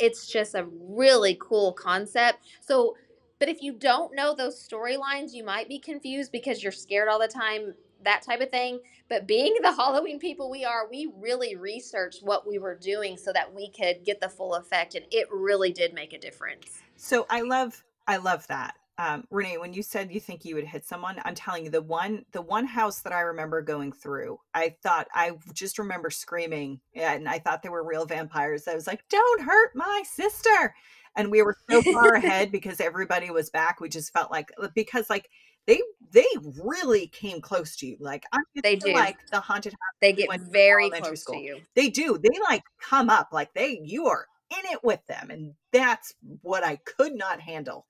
it's 0.00 0.26
just 0.26 0.54
a 0.54 0.66
really 0.72 1.36
cool 1.40 1.72
concept. 1.72 2.46
So, 2.60 2.96
but 3.38 3.48
if 3.48 3.62
you 3.62 3.72
don't 3.72 4.14
know 4.14 4.34
those 4.34 4.66
storylines, 4.66 5.32
you 5.32 5.44
might 5.44 5.68
be 5.68 5.78
confused 5.78 6.32
because 6.32 6.62
you're 6.62 6.72
scared 6.72 7.08
all 7.08 7.20
the 7.20 7.28
time 7.28 7.74
that 8.04 8.22
type 8.22 8.40
of 8.40 8.50
thing. 8.50 8.80
But 9.08 9.26
being 9.26 9.54
the 9.62 9.72
Halloween 9.76 10.18
people 10.18 10.50
we 10.50 10.64
are, 10.64 10.88
we 10.90 11.10
really 11.18 11.56
researched 11.56 12.22
what 12.22 12.46
we 12.46 12.58
were 12.58 12.74
doing 12.74 13.16
so 13.16 13.32
that 13.32 13.54
we 13.54 13.70
could 13.70 14.04
get 14.04 14.20
the 14.20 14.28
full 14.28 14.54
effect, 14.54 14.94
and 14.94 15.04
it 15.10 15.28
really 15.30 15.72
did 15.72 15.94
make 15.94 16.12
a 16.12 16.18
difference. 16.18 16.82
So 16.96 17.26
I 17.30 17.42
love, 17.42 17.84
I 18.06 18.16
love 18.16 18.46
that. 18.48 18.76
Um, 19.00 19.24
Renee, 19.30 19.56
when 19.56 19.72
you 19.72 19.82
said 19.82 20.12
you 20.12 20.20
think 20.20 20.44
you 20.44 20.54
would 20.56 20.66
hit 20.66 20.84
someone, 20.84 21.16
I'm 21.24 21.34
telling 21.34 21.64
you, 21.64 21.70
the 21.70 21.80
one, 21.80 22.26
the 22.32 22.42
one 22.42 22.66
house 22.66 23.00
that 23.00 23.14
I 23.14 23.20
remember 23.20 23.62
going 23.62 23.92
through, 23.92 24.38
I 24.52 24.76
thought 24.82 25.08
I 25.14 25.32
just 25.54 25.78
remember 25.78 26.10
screaming, 26.10 26.80
and 26.94 27.26
I 27.26 27.38
thought 27.38 27.62
they 27.62 27.70
were 27.70 27.82
real 27.82 28.04
vampires. 28.04 28.68
I 28.68 28.74
was 28.74 28.86
like, 28.86 29.08
"Don't 29.08 29.40
hurt 29.40 29.74
my 29.74 30.02
sister!" 30.04 30.74
And 31.16 31.30
we 31.30 31.40
were 31.40 31.56
so 31.70 31.80
far 31.80 32.12
ahead 32.14 32.52
because 32.52 32.78
everybody 32.78 33.30
was 33.30 33.48
back. 33.48 33.80
We 33.80 33.88
just 33.88 34.12
felt 34.12 34.30
like 34.30 34.52
because 34.74 35.08
like 35.08 35.30
they 35.66 35.80
they 36.12 36.26
really 36.62 37.06
came 37.06 37.40
close 37.40 37.76
to 37.76 37.86
you. 37.86 37.96
Like 38.00 38.24
I 38.34 38.40
they 38.62 38.76
do. 38.76 38.92
like 38.92 39.16
the 39.30 39.40
haunted 39.40 39.72
house. 39.72 39.98
They 40.02 40.12
get 40.12 40.28
very 40.52 40.90
close 40.90 41.22
school. 41.22 41.36
to 41.36 41.40
you. 41.40 41.60
They 41.74 41.88
do. 41.88 42.18
They 42.22 42.38
like 42.40 42.64
come 42.78 43.08
up 43.08 43.30
like 43.32 43.54
they 43.54 43.80
you 43.82 44.08
are 44.08 44.26
in 44.50 44.72
it 44.72 44.84
with 44.84 45.00
them, 45.06 45.30
and 45.30 45.54
that's 45.72 46.12
what 46.42 46.64
I 46.64 46.76
could 46.76 47.14
not 47.14 47.40
handle. 47.40 47.86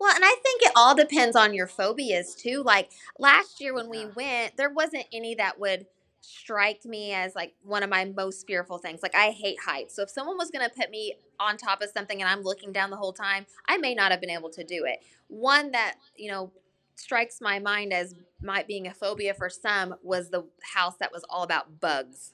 Well, 0.00 0.14
and 0.14 0.24
I 0.24 0.36
think 0.42 0.62
it 0.62 0.72
all 0.76 0.94
depends 0.94 1.34
on 1.36 1.54
your 1.54 1.66
phobias 1.66 2.34
too. 2.34 2.62
Like 2.62 2.90
last 3.18 3.60
year 3.60 3.74
when 3.74 3.88
we 3.88 4.06
went, 4.14 4.56
there 4.56 4.70
wasn't 4.70 5.06
any 5.12 5.34
that 5.36 5.58
would 5.58 5.86
strike 6.20 6.84
me 6.84 7.12
as 7.12 7.34
like 7.34 7.54
one 7.62 7.82
of 7.82 7.90
my 7.90 8.04
most 8.04 8.46
fearful 8.46 8.78
things. 8.78 9.02
Like 9.02 9.14
I 9.14 9.30
hate 9.30 9.58
heights. 9.64 9.96
So 9.96 10.02
if 10.02 10.10
someone 10.10 10.36
was 10.36 10.50
going 10.50 10.68
to 10.68 10.74
put 10.74 10.90
me 10.90 11.14
on 11.40 11.56
top 11.56 11.82
of 11.82 11.90
something 11.90 12.20
and 12.20 12.30
I'm 12.30 12.42
looking 12.42 12.72
down 12.72 12.90
the 12.90 12.96
whole 12.96 13.12
time, 13.12 13.46
I 13.68 13.76
may 13.78 13.94
not 13.94 14.10
have 14.10 14.20
been 14.20 14.30
able 14.30 14.50
to 14.50 14.64
do 14.64 14.84
it. 14.84 15.00
One 15.28 15.72
that, 15.72 15.96
you 16.16 16.30
know, 16.30 16.52
strikes 16.94 17.40
my 17.40 17.58
mind 17.58 17.92
as 17.92 18.14
might 18.42 18.66
being 18.66 18.86
a 18.86 18.94
phobia 18.94 19.34
for 19.34 19.48
some 19.48 19.94
was 20.02 20.30
the 20.30 20.44
house 20.74 20.96
that 21.00 21.12
was 21.12 21.24
all 21.28 21.42
about 21.42 21.80
bugs. 21.80 22.32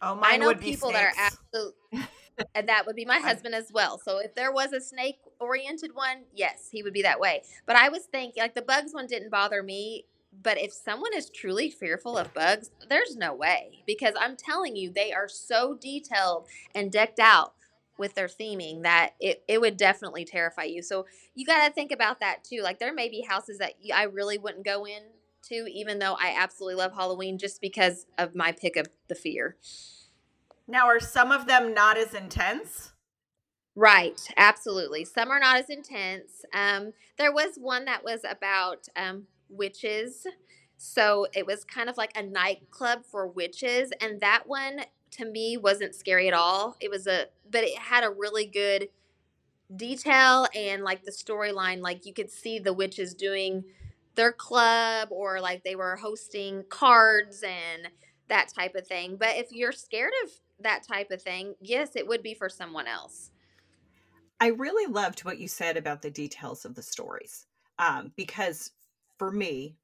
Oh, 0.00 0.14
my! 0.14 0.32
I 0.32 0.36
know 0.36 0.54
people 0.54 0.92
that 0.92 1.04
are 1.04 1.12
absolutely 1.16 2.08
and 2.54 2.68
that 2.68 2.86
would 2.86 2.96
be 2.96 3.04
my 3.04 3.18
husband 3.18 3.54
as 3.54 3.70
well. 3.72 3.98
So 3.98 4.18
if 4.18 4.34
there 4.34 4.52
was 4.52 4.72
a 4.72 4.80
snake 4.80 5.18
oriented 5.40 5.94
one, 5.94 6.24
yes, 6.34 6.68
he 6.70 6.82
would 6.82 6.92
be 6.92 7.02
that 7.02 7.20
way. 7.20 7.42
But 7.66 7.76
I 7.76 7.88
was 7.88 8.04
thinking 8.04 8.42
like 8.42 8.54
the 8.54 8.62
bugs 8.62 8.92
one 8.92 9.06
didn't 9.06 9.30
bother 9.30 9.62
me 9.62 10.06
but 10.42 10.58
if 10.58 10.72
someone 10.72 11.14
is 11.14 11.30
truly 11.30 11.70
fearful 11.70 12.18
of 12.18 12.34
bugs, 12.34 12.70
there's 12.88 13.16
no 13.16 13.34
way 13.34 13.82
because 13.86 14.14
I'm 14.18 14.36
telling 14.36 14.76
you, 14.76 14.90
they 14.90 15.12
are 15.12 15.28
so 15.28 15.76
detailed 15.80 16.46
and 16.74 16.92
decked 16.92 17.18
out 17.18 17.54
with 17.96 18.14
their 18.14 18.28
theming 18.28 18.82
that 18.82 19.14
it, 19.18 19.42
it 19.48 19.60
would 19.60 19.76
definitely 19.76 20.24
terrify 20.24 20.64
you. 20.64 20.82
So 20.82 21.06
you 21.34 21.44
got 21.44 21.66
to 21.66 21.72
think 21.72 21.90
about 21.90 22.20
that 22.20 22.44
too. 22.44 22.60
Like 22.62 22.78
there 22.78 22.92
may 22.92 23.08
be 23.08 23.22
houses 23.22 23.58
that 23.58 23.74
I 23.92 24.04
really 24.04 24.38
wouldn't 24.38 24.64
go 24.64 24.86
in 24.86 25.02
to, 25.44 25.66
even 25.72 25.98
though 25.98 26.14
I 26.14 26.34
absolutely 26.36 26.76
love 26.76 26.94
Halloween 26.94 27.38
just 27.38 27.60
because 27.60 28.06
of 28.16 28.34
my 28.34 28.52
pick 28.52 28.76
of 28.76 28.86
the 29.08 29.14
fear. 29.14 29.56
Now, 30.68 30.86
are 30.86 31.00
some 31.00 31.32
of 31.32 31.46
them 31.46 31.72
not 31.72 31.96
as 31.96 32.12
intense? 32.12 32.92
Right, 33.74 34.20
absolutely. 34.36 35.04
Some 35.06 35.30
are 35.30 35.40
not 35.40 35.56
as 35.56 35.70
intense. 35.70 36.44
Um, 36.52 36.92
there 37.16 37.32
was 37.32 37.56
one 37.56 37.86
that 37.86 38.04
was 38.04 38.20
about 38.28 38.86
um, 38.94 39.24
witches. 39.48 40.26
So 40.76 41.26
it 41.32 41.46
was 41.46 41.64
kind 41.64 41.88
of 41.88 41.96
like 41.96 42.12
a 42.16 42.22
nightclub 42.22 43.04
for 43.06 43.26
witches. 43.26 43.92
And 44.00 44.20
that 44.20 44.42
one 44.46 44.82
to 45.12 45.24
me 45.24 45.56
wasn't 45.56 45.94
scary 45.94 46.28
at 46.28 46.34
all. 46.34 46.76
It 46.80 46.90
was 46.90 47.06
a, 47.06 47.26
but 47.50 47.64
it 47.64 47.78
had 47.78 48.04
a 48.04 48.10
really 48.10 48.46
good 48.46 48.88
detail 49.74 50.46
and 50.54 50.82
like 50.82 51.04
the 51.04 51.12
storyline. 51.12 51.80
Like 51.80 52.04
you 52.04 52.12
could 52.12 52.30
see 52.30 52.58
the 52.58 52.74
witches 52.74 53.14
doing 53.14 53.64
their 54.16 54.32
club 54.32 55.08
or 55.12 55.40
like 55.40 55.62
they 55.62 55.76
were 55.76 55.96
hosting 55.96 56.64
cards 56.68 57.42
and 57.42 57.88
that 58.28 58.48
type 58.52 58.74
of 58.74 58.86
thing. 58.86 59.16
But 59.18 59.36
if 59.36 59.52
you're 59.52 59.72
scared 59.72 60.12
of 60.24 60.30
that 60.60 60.82
type 60.86 61.10
of 61.10 61.22
thing, 61.22 61.54
yes, 61.60 61.96
it 61.96 62.06
would 62.06 62.22
be 62.22 62.34
for 62.34 62.48
someone 62.48 62.86
else. 62.86 63.30
I 64.40 64.48
really 64.48 64.90
loved 64.92 65.24
what 65.24 65.38
you 65.38 65.48
said 65.48 65.76
about 65.76 66.02
the 66.02 66.10
details 66.10 66.64
of 66.64 66.74
the 66.74 66.82
stories 66.82 67.46
um, 67.78 68.12
because 68.16 68.70
for 69.18 69.30
me, 69.30 69.76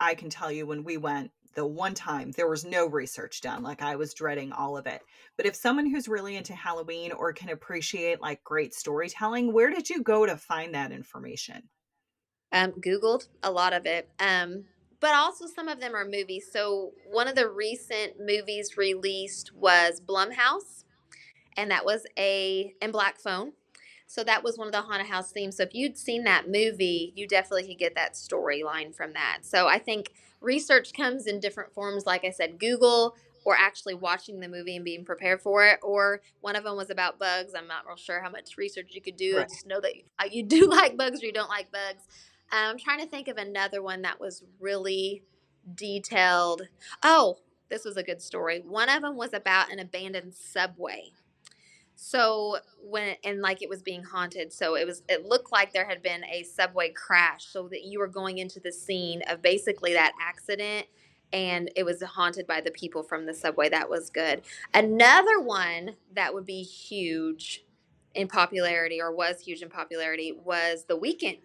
I 0.00 0.14
can 0.14 0.30
tell 0.30 0.50
you 0.50 0.66
when 0.66 0.84
we 0.84 0.96
went 0.96 1.30
the 1.54 1.66
one 1.66 1.94
time 1.94 2.30
there 2.32 2.48
was 2.48 2.64
no 2.64 2.86
research 2.86 3.40
done 3.40 3.62
like 3.62 3.82
i 3.82 3.96
was 3.96 4.14
dreading 4.14 4.52
all 4.52 4.76
of 4.76 4.86
it 4.86 5.02
but 5.36 5.46
if 5.46 5.54
someone 5.54 5.86
who's 5.86 6.08
really 6.08 6.36
into 6.36 6.54
halloween 6.54 7.12
or 7.12 7.32
can 7.32 7.48
appreciate 7.48 8.20
like 8.20 8.42
great 8.44 8.72
storytelling 8.72 9.52
where 9.52 9.70
did 9.70 9.90
you 9.90 10.02
go 10.02 10.24
to 10.24 10.36
find 10.36 10.74
that 10.74 10.92
information 10.92 11.68
um 12.52 12.70
googled 12.72 13.26
a 13.42 13.50
lot 13.50 13.72
of 13.72 13.84
it 13.84 14.08
um 14.20 14.64
but 15.00 15.14
also 15.14 15.46
some 15.46 15.68
of 15.68 15.80
them 15.80 15.94
are 15.94 16.04
movies 16.04 16.48
so 16.52 16.92
one 17.10 17.28
of 17.28 17.34
the 17.34 17.48
recent 17.48 18.14
movies 18.20 18.76
released 18.76 19.52
was 19.54 20.00
blumhouse 20.00 20.84
and 21.56 21.70
that 21.70 21.84
was 21.84 22.06
a 22.18 22.74
in 22.80 22.90
black 22.90 23.18
phone 23.18 23.52
so 24.10 24.24
that 24.24 24.42
was 24.42 24.58
one 24.58 24.66
of 24.66 24.72
the 24.72 24.82
haunted 24.82 25.06
house 25.06 25.30
themes. 25.30 25.56
So 25.56 25.62
if 25.62 25.72
you'd 25.72 25.96
seen 25.96 26.24
that 26.24 26.48
movie, 26.48 27.12
you 27.14 27.28
definitely 27.28 27.68
could 27.68 27.78
get 27.78 27.94
that 27.94 28.14
storyline 28.14 28.92
from 28.92 29.12
that. 29.12 29.42
So 29.42 29.68
I 29.68 29.78
think 29.78 30.10
research 30.40 30.92
comes 30.92 31.28
in 31.28 31.38
different 31.38 31.72
forms. 31.72 32.06
Like 32.06 32.24
I 32.24 32.30
said, 32.30 32.58
Google 32.58 33.14
or 33.44 33.56
actually 33.56 33.94
watching 33.94 34.40
the 34.40 34.48
movie 34.48 34.74
and 34.74 34.84
being 34.84 35.04
prepared 35.04 35.40
for 35.40 35.64
it. 35.64 35.78
Or 35.80 36.22
one 36.40 36.56
of 36.56 36.64
them 36.64 36.76
was 36.76 36.90
about 36.90 37.20
bugs. 37.20 37.52
I'm 37.56 37.68
not 37.68 37.86
real 37.86 37.94
sure 37.96 38.20
how 38.20 38.30
much 38.30 38.56
research 38.58 38.90
you 38.90 39.00
could 39.00 39.16
do. 39.16 39.36
Right. 39.36 39.48
Just 39.48 39.68
know 39.68 39.80
that 39.80 39.94
you 40.32 40.42
do 40.42 40.66
like 40.68 40.96
bugs 40.96 41.22
or 41.22 41.26
you 41.26 41.32
don't 41.32 41.48
like 41.48 41.70
bugs. 41.70 42.02
I'm 42.52 42.78
trying 42.78 43.00
to 43.00 43.06
think 43.06 43.28
of 43.28 43.36
another 43.36 43.82
one 43.82 44.02
that 44.02 44.20
was 44.20 44.44
really 44.58 45.22
detailed. 45.74 46.62
Oh, 47.02 47.38
this 47.68 47.84
was 47.84 47.96
a 47.96 48.02
good 48.02 48.20
story. 48.20 48.60
One 48.66 48.88
of 48.88 49.02
them 49.02 49.16
was 49.16 49.32
about 49.32 49.72
an 49.72 49.78
abandoned 49.78 50.34
subway. 50.34 51.12
So 51.94 52.56
when 52.82 53.16
and 53.24 53.42
like 53.42 53.62
it 53.62 53.68
was 53.68 53.82
being 53.82 54.02
haunted, 54.02 54.52
so 54.52 54.74
it 54.74 54.86
was 54.86 55.02
it 55.08 55.26
looked 55.26 55.52
like 55.52 55.72
there 55.72 55.86
had 55.86 56.02
been 56.02 56.24
a 56.24 56.44
subway 56.44 56.90
crash, 56.90 57.44
so 57.44 57.68
that 57.68 57.84
you 57.84 57.98
were 57.98 58.08
going 58.08 58.38
into 58.38 58.58
the 58.58 58.72
scene 58.72 59.22
of 59.28 59.42
basically 59.42 59.92
that 59.92 60.12
accident 60.20 60.86
and 61.32 61.70
it 61.76 61.84
was 61.84 62.02
haunted 62.02 62.46
by 62.46 62.60
the 62.60 62.70
people 62.70 63.02
from 63.02 63.26
the 63.26 63.34
subway. 63.34 63.68
That 63.68 63.90
was 63.90 64.10
good. 64.10 64.42
Another 64.74 65.40
one 65.40 65.96
that 66.14 66.34
would 66.34 66.46
be 66.46 66.62
huge 66.62 67.64
in 68.14 68.26
popularity 68.26 69.00
or 69.00 69.14
was 69.14 69.40
huge 69.40 69.62
in 69.62 69.68
popularity 69.68 70.32
was 70.32 70.84
The 70.86 70.98
Weeknd. 70.98 71.38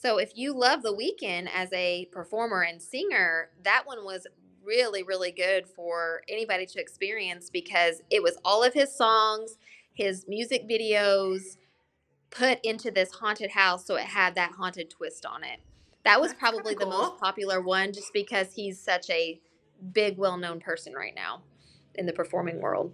So 0.00 0.18
if 0.18 0.36
you 0.36 0.56
love 0.56 0.82
The 0.82 0.94
Weeknd 0.94 1.48
as 1.52 1.72
a 1.72 2.06
performer 2.12 2.62
and 2.62 2.80
singer, 2.80 3.50
that 3.64 3.84
one 3.84 4.04
was 4.04 4.26
really, 4.62 5.02
really 5.02 5.32
good 5.32 5.66
for 5.66 6.22
anybody 6.28 6.66
to 6.66 6.80
experience 6.80 7.50
because 7.50 8.02
it 8.08 8.22
was 8.22 8.38
all 8.44 8.62
of 8.62 8.74
his 8.74 8.94
songs, 8.94 9.56
his 9.92 10.26
music 10.28 10.68
videos 10.68 11.56
put 12.30 12.60
into 12.64 12.92
this 12.92 13.10
haunted 13.12 13.50
house. 13.50 13.86
So 13.86 13.96
it 13.96 14.04
had 14.04 14.36
that 14.36 14.52
haunted 14.52 14.88
twist 14.88 15.26
on 15.26 15.42
it. 15.42 15.58
That 16.04 16.20
was 16.20 16.30
That's 16.30 16.40
probably 16.40 16.76
cool. 16.76 16.90
the 16.90 16.96
most 16.96 17.18
popular 17.18 17.60
one 17.60 17.92
just 17.92 18.12
because 18.12 18.54
he's 18.54 18.80
such 18.80 19.10
a 19.10 19.40
big, 19.92 20.16
well 20.16 20.36
known 20.36 20.60
person 20.60 20.92
right 20.92 21.14
now 21.14 21.42
in 21.96 22.06
the 22.06 22.12
performing 22.12 22.60
world. 22.60 22.92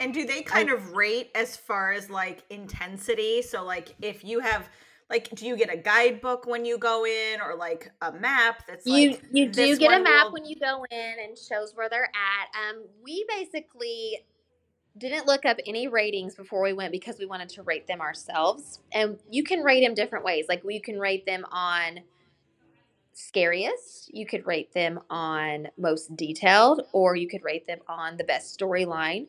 And 0.00 0.12
do 0.12 0.26
they 0.26 0.42
kind 0.42 0.68
I, 0.68 0.74
of 0.74 0.92
rate 0.92 1.30
as 1.34 1.56
far 1.56 1.92
as 1.92 2.10
like 2.10 2.42
intensity? 2.50 3.40
So, 3.40 3.64
like, 3.64 3.94
if 4.02 4.24
you 4.24 4.40
have 4.40 4.68
like 5.10 5.30
do 5.34 5.46
you 5.46 5.56
get 5.56 5.72
a 5.72 5.76
guidebook 5.76 6.46
when 6.46 6.64
you 6.64 6.78
go 6.78 7.06
in 7.06 7.40
or 7.40 7.56
like 7.56 7.90
a 8.02 8.12
map 8.12 8.62
that's 8.66 8.86
you 8.86 9.10
like 9.10 9.22
you 9.32 9.48
do 9.48 9.76
get 9.76 9.98
a 9.98 10.02
map 10.02 10.32
when 10.32 10.44
you 10.44 10.56
go 10.56 10.84
in 10.90 11.14
and 11.24 11.38
shows 11.38 11.72
where 11.74 11.88
they're 11.88 12.10
at 12.14 12.70
um 12.70 12.84
we 13.02 13.24
basically 13.28 14.18
didn't 14.98 15.26
look 15.26 15.44
up 15.44 15.58
any 15.66 15.88
ratings 15.88 16.34
before 16.34 16.62
we 16.62 16.72
went 16.72 16.92
because 16.92 17.18
we 17.18 17.26
wanted 17.26 17.48
to 17.50 17.62
rate 17.62 17.86
them 17.86 18.00
ourselves. 18.00 18.80
And 18.92 19.18
you 19.30 19.44
can 19.44 19.62
rate 19.62 19.84
them 19.84 19.94
different 19.94 20.24
ways. 20.24 20.46
Like 20.48 20.62
you 20.68 20.80
can 20.80 20.98
rate 20.98 21.24
them 21.24 21.44
on 21.50 22.00
scariest, 23.12 24.14
you 24.14 24.26
could 24.26 24.46
rate 24.46 24.72
them 24.72 25.00
on 25.10 25.68
most 25.76 26.14
detailed, 26.16 26.82
or 26.92 27.16
you 27.16 27.28
could 27.28 27.42
rate 27.42 27.66
them 27.66 27.80
on 27.88 28.16
the 28.16 28.24
best 28.24 28.58
storyline. 28.58 29.26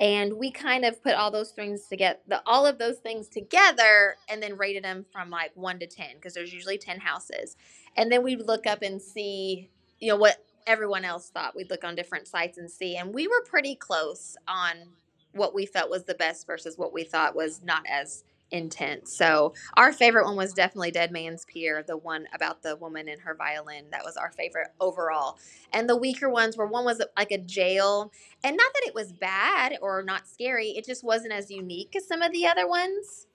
And 0.00 0.34
we 0.34 0.50
kind 0.50 0.84
of 0.84 1.02
put 1.02 1.14
all 1.14 1.30
those 1.30 1.50
things 1.50 1.86
together, 1.86 2.18
the, 2.26 2.42
all 2.46 2.66
of 2.66 2.78
those 2.78 2.98
things 2.98 3.28
together, 3.28 4.16
and 4.28 4.42
then 4.42 4.56
rated 4.56 4.84
them 4.84 5.04
from 5.12 5.30
like 5.30 5.52
one 5.54 5.78
to 5.78 5.86
10, 5.86 6.16
because 6.16 6.34
there's 6.34 6.52
usually 6.52 6.78
10 6.78 7.00
houses. 7.00 7.56
And 7.96 8.10
then 8.10 8.22
we'd 8.24 8.40
look 8.40 8.66
up 8.66 8.82
and 8.82 9.00
see, 9.00 9.70
you 10.00 10.08
know, 10.08 10.16
what 10.16 10.44
everyone 10.66 11.04
else 11.04 11.30
thought. 11.30 11.54
We'd 11.54 11.70
look 11.70 11.84
on 11.84 11.94
different 11.94 12.26
sites 12.26 12.58
and 12.58 12.70
see. 12.70 12.96
And 12.96 13.14
we 13.14 13.28
were 13.28 13.44
pretty 13.46 13.76
close 13.76 14.36
on 14.48 14.88
what 15.32 15.54
we 15.54 15.66
felt 15.66 15.90
was 15.90 16.04
the 16.04 16.14
best 16.14 16.46
versus 16.46 16.78
what 16.78 16.92
we 16.92 17.04
thought 17.04 17.36
was 17.36 17.62
not 17.62 17.82
as 17.88 18.24
intense. 18.54 19.14
So 19.14 19.52
our 19.74 19.92
favorite 19.92 20.24
one 20.24 20.36
was 20.36 20.54
definitely 20.54 20.92
Dead 20.92 21.10
Man's 21.10 21.44
Pier, 21.44 21.82
the 21.82 21.96
one 21.96 22.26
about 22.32 22.62
the 22.62 22.76
woman 22.76 23.08
and 23.08 23.20
her 23.20 23.34
violin. 23.34 23.86
That 23.90 24.04
was 24.04 24.16
our 24.16 24.30
favorite 24.30 24.68
overall. 24.80 25.38
And 25.72 25.88
the 25.88 25.96
weaker 25.96 26.30
ones 26.30 26.56
were 26.56 26.66
one 26.66 26.84
was 26.84 27.02
like 27.16 27.32
a 27.32 27.38
jail, 27.38 28.12
and 28.44 28.56
not 28.56 28.72
that 28.74 28.86
it 28.86 28.94
was 28.94 29.12
bad 29.12 29.76
or 29.82 30.02
not 30.02 30.28
scary, 30.28 30.68
it 30.68 30.86
just 30.86 31.02
wasn't 31.02 31.32
as 31.32 31.50
unique 31.50 31.94
as 31.96 32.06
some 32.06 32.22
of 32.22 32.32
the 32.32 32.46
other 32.46 32.68
ones. 32.68 33.26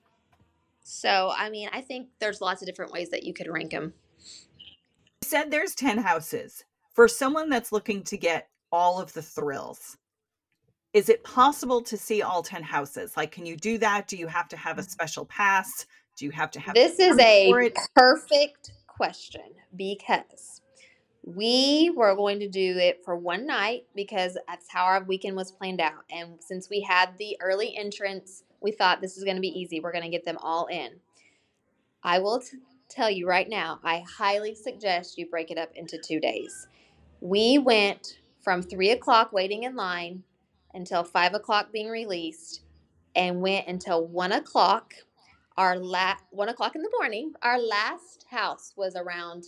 So, 0.84 1.32
I 1.38 1.50
mean, 1.50 1.70
I 1.72 1.82
think 1.82 2.08
there's 2.20 2.42
lots 2.42 2.62
of 2.62 2.66
different 2.66 2.94
ways 2.94 3.10
that 3.10 3.24
you 3.24 3.34
could 3.34 3.48
rank 3.48 3.72
them. 3.72 3.94
You 5.22 5.28
said 5.28 5.52
there's 5.52 5.76
10 5.76 6.00
houses. 6.00 6.64
For 6.94 7.08
someone 7.08 7.50
that's 7.50 7.72
looking 7.72 8.04
to 8.04 8.18
get 8.18 8.50
all 8.72 9.00
of 9.00 9.14
the 9.14 9.22
thrills, 9.22 9.98
is 10.94 11.10
it 11.10 11.24
possible 11.24 11.82
to 11.84 11.98
see 11.98 12.22
all 12.22 12.42
10 12.42 12.64
houses? 12.64 13.16
Like, 13.16 13.32
can 13.32 13.46
you 13.46 13.56
do 13.56 13.78
that? 13.78 14.08
Do 14.08 14.18
you 14.18 14.28
have 14.28 14.48
to 14.50 14.58
have 14.58 14.80
a 14.80 14.82
Mm. 14.82 14.90
special 14.90 15.26
pass? 15.26 15.86
Do 16.16 16.26
you 16.26 16.32
have 16.32 16.52
to 16.52 16.60
have 16.60 16.76
This 16.76 17.00
is 17.00 17.18
a 17.20 17.54
perfect 17.96 18.72
question 18.88 19.56
because 19.76 20.62
we 21.24 21.92
were 21.96 22.16
going 22.16 22.40
to 22.40 22.50
do 22.50 22.78
it 22.78 23.04
for 23.06 23.16
one 23.16 23.46
night 23.46 23.86
because 23.96 24.38
that's 24.48 24.70
how 24.70 24.84
our 24.86 25.04
weekend 25.04 25.36
was 25.36 25.52
planned 25.52 25.80
out. 25.80 26.04
And 26.10 26.44
since 26.44 26.70
we 26.70 26.82
had 26.82 27.18
the 27.18 27.38
early 27.40 27.76
entrance, 27.78 28.44
we 28.62 28.72
thought 28.72 29.00
this 29.00 29.16
is 29.16 29.24
going 29.24 29.36
to 29.36 29.42
be 29.42 29.48
easy. 29.60 29.80
We're 29.80 29.92
going 29.92 30.04
to 30.04 30.10
get 30.10 30.26
them 30.26 30.38
all 30.42 30.66
in. 30.66 31.00
I 32.04 32.20
will 32.20 32.40
t- 32.40 32.58
tell 32.90 33.10
you 33.10 33.28
right 33.28 33.48
now, 33.48 33.80
I 33.84 34.00
highly 34.18 34.56
suggest 34.56 35.18
you 35.18 35.28
break 35.28 35.52
it 35.52 35.58
up 35.58 35.72
into 35.76 36.00
two 36.00 36.20
days. 36.20 36.68
We 37.22 37.60
went 37.60 38.20
from 38.42 38.64
three 38.64 38.92
o'clock 38.92 39.32
waiting 39.32 39.64
in 39.64 39.76
line 39.76 40.24
until 40.74 41.04
five 41.04 41.34
o'clock 41.34 41.72
being 41.72 41.90
released 41.90 42.62
and 43.16 43.42
went 43.42 43.68
until 43.68 44.06
one 44.08 44.32
o'clock. 44.34 44.94
Our 45.58 45.78
la- 45.78 46.18
one 46.32 46.50
o'clock 46.50 46.76
in 46.76 46.82
the 46.82 46.92
morning 47.00 47.34
our 47.44 47.60
last 47.60 48.26
house 48.30 48.74
was 48.78 48.96
around 48.96 49.46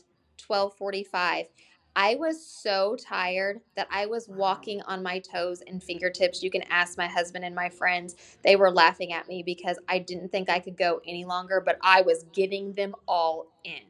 1245 0.48 1.48
i 1.96 2.16
was 2.16 2.46
so 2.46 2.96
tired 2.98 3.62
that 3.76 3.88
i 3.92 4.06
was 4.06 4.28
walking 4.30 4.82
on 4.84 5.04
my 5.04 5.20
toes 5.20 5.64
and 5.68 5.82
fingertips. 5.84 6.44
You 6.44 6.52
can 6.52 6.64
ask 6.70 6.98
my 6.98 7.08
husband 7.08 7.46
and 7.46 7.56
my 7.56 7.70
friends. 7.70 8.16
They 8.44 8.56
were 8.58 8.72
laughing 8.72 9.14
at 9.14 9.28
me 9.28 9.44
because 9.44 9.80
i 9.90 10.00
didn't 10.00 10.32
think 10.32 10.50
i 10.50 10.60
could 10.60 10.78
go 10.78 11.02
any 11.08 11.26
longer 11.26 11.62
but 11.66 11.78
i 11.82 12.02
was 12.02 12.26
getting 12.34 12.74
them 12.74 12.96
all 13.08 13.48
in. 13.64 13.82